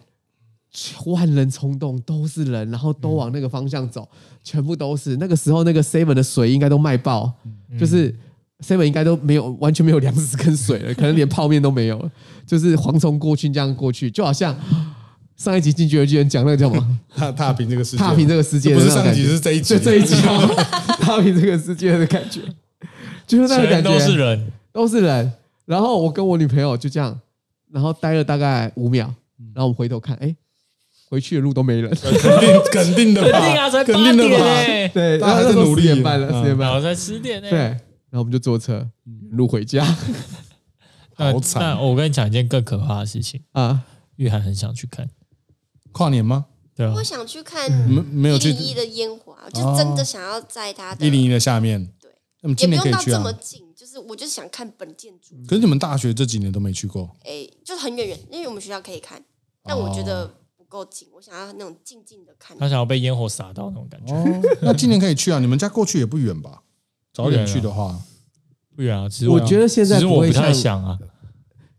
[1.04, 4.08] 万人冲动，都是人，然后都往那个方向走，
[4.42, 5.18] 全部都是。
[5.18, 7.30] 那个时候，那个 seven 的水应该都卖爆，
[7.78, 8.10] 就是
[8.60, 12.10] seven 应该都没有，完全没有粮食跟水了，可能连泡面都没有了，
[12.46, 14.58] 就是蝗虫过去这样过去，就好像
[15.40, 16.98] 上一集进去的巨人讲那个叫什么？
[17.16, 19.78] 踏踏平这个世界，踏平这个世界这不是上一集，是这一集就。
[19.78, 20.54] 这一集哦，
[21.00, 22.42] 踏平这个世界的感觉，
[23.26, 25.32] 就是那个全感觉，都是人，都是人。
[25.64, 27.18] 然后我跟我女朋友就这样，
[27.72, 29.06] 然后待了大概五秒，
[29.54, 30.36] 然后我们回头看，哎，
[31.08, 31.90] 回去的路都没人。
[31.96, 34.44] 肯定肯定的吧，肯定啊，才八肯定的吧。
[34.92, 36.68] 对，大家还在然后那时候努力十点半了，嗯十点半。
[36.68, 37.80] 然后才十点对，哎。
[38.10, 38.86] 然后我们就坐车
[39.30, 39.86] 路回家
[41.16, 43.80] 那好惨那我跟你讲一件更可怕的事情，啊。
[44.16, 45.08] 玉涵很想去看，
[45.92, 46.46] 跨年吗？
[46.74, 51.84] 对啊我，想去看没没有去一零一的烟花，就真的想要在它的一零一的下面。
[52.00, 52.10] 对，
[52.40, 53.18] 那么今年可以去啊。
[53.18, 59.22] 这么近，就是我就是想看本建筑，可是你们大学这几年都没去过，哎，就是很远远，因为我们学校可以看，
[59.64, 62.56] 但我觉得不够近，我想要那种静静的看。
[62.58, 65.38] 他想要被烟火洒到那种感觉，哦，那今年可以去啊！
[65.38, 66.62] 你们家过去也不远吧？
[67.12, 68.00] 早点去的话，
[68.74, 69.08] 不远啊。
[69.08, 70.98] 其实我觉得现在其实我不太像想啊，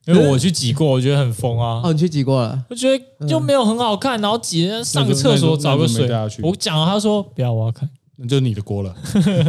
[0.08, 1.82] 因为我去挤过，我觉得很疯啊。
[1.84, 2.66] 哦，你去挤过了？
[2.70, 6.10] 我觉得就没有很好看，然后挤人上个厕所找个水。
[6.41, 7.89] 我讲了，他说不要，我要看。
[8.18, 8.95] 那就是你的锅了，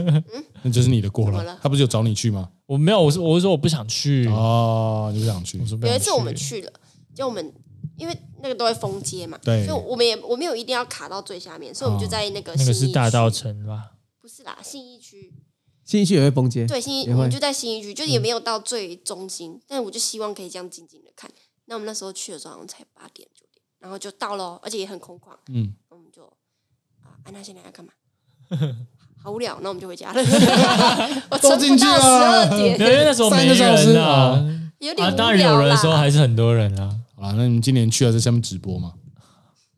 [0.62, 1.58] 那就是你的锅了。
[1.62, 2.48] 他不是有找你去吗？
[2.66, 4.26] 我没有，我是我是说我不想去。
[4.28, 6.72] 哦，你不想去有一次我们去了，
[7.14, 7.52] 就我们
[7.98, 13.92] 因为那个都会封街嘛，对所以我们也我没有一定要卡到最下面，所以我们就在那个那个信义是大道区，城吧？
[14.22, 15.34] 不是啦，信义区，
[15.92, 21.30] 新一区也会崩街，对，信义也会我们就在新一区，就也没有到最中心，但我就希望可以这样静静的看。
[21.66, 26.24] 那我们那时候去的时候好像才八点九点，然后就到了哦，而且也很空旷，嗯，我们就
[27.02, 27.92] 啊，安娜现在要干嘛？
[29.22, 30.22] 好无聊，那我们就回家了。
[31.28, 34.08] 我都进去撑不到十二点，没有，因为那时候没人啊。
[34.08, 34.44] 啊，
[34.78, 35.92] 有点无当然有人的时候。
[35.92, 36.96] 还是很多人啊。
[37.14, 38.94] 好啦，那你们今年去了在下面直播嘛？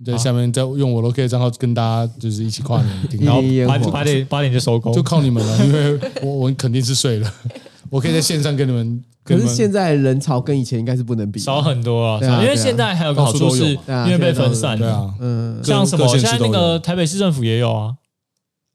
[0.05, 7.33] 在下面再用我的 OK 账号跟大家就是一起跨年，然后八八点八点就收工，就靠你们了，因为我我肯定是睡了，
[7.91, 9.03] 我可以在线上跟你们。
[9.25, 12.21] 可是现在人潮跟以前应该是不能比，少很多啊。
[12.43, 14.79] 因为现在还有个好处是因为被分散。
[14.79, 15.15] 了。
[15.19, 17.95] 嗯，像什么现在那个台北市政府也有啊，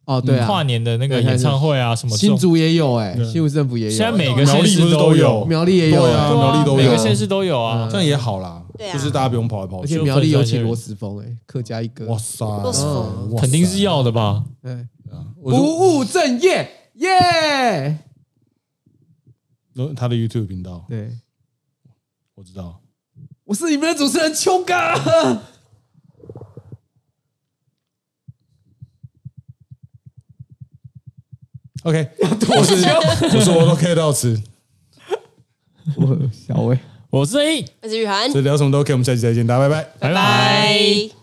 [0.05, 3.23] 哦，对啊，跨年的那个演唱会啊，什么新竹也有哎，对。
[3.25, 5.45] 新竹政府也有，现在每个县市都都有。
[5.45, 7.87] 苗栗也有苗栗都有每个县市都有啊。
[7.91, 7.99] 这。
[7.99, 10.03] 样也好啦，对啊就是大家不用跑来跑去而且。
[10.05, 12.45] 苗栗有请罗斯峰哎，客家一哥，哇塞，
[13.37, 14.45] 肯定是要的吧？
[14.61, 14.87] 对，
[15.43, 17.99] 不务正业耶，
[19.97, 21.17] 他的 YouTube 频道，对，
[22.35, 22.81] 我知道。
[23.43, 24.73] 我是你们的主持人秋哥。
[31.83, 32.73] OK， 我是
[33.35, 34.41] 我是我都 K 到此，
[35.97, 36.79] 我小薇。
[37.11, 39.89] 我是 A，我是雨涵，所以聊什么都 OK，我们下期再见，大家拜拜。
[39.99, 40.13] 拜拜。
[40.13, 41.18] 拜。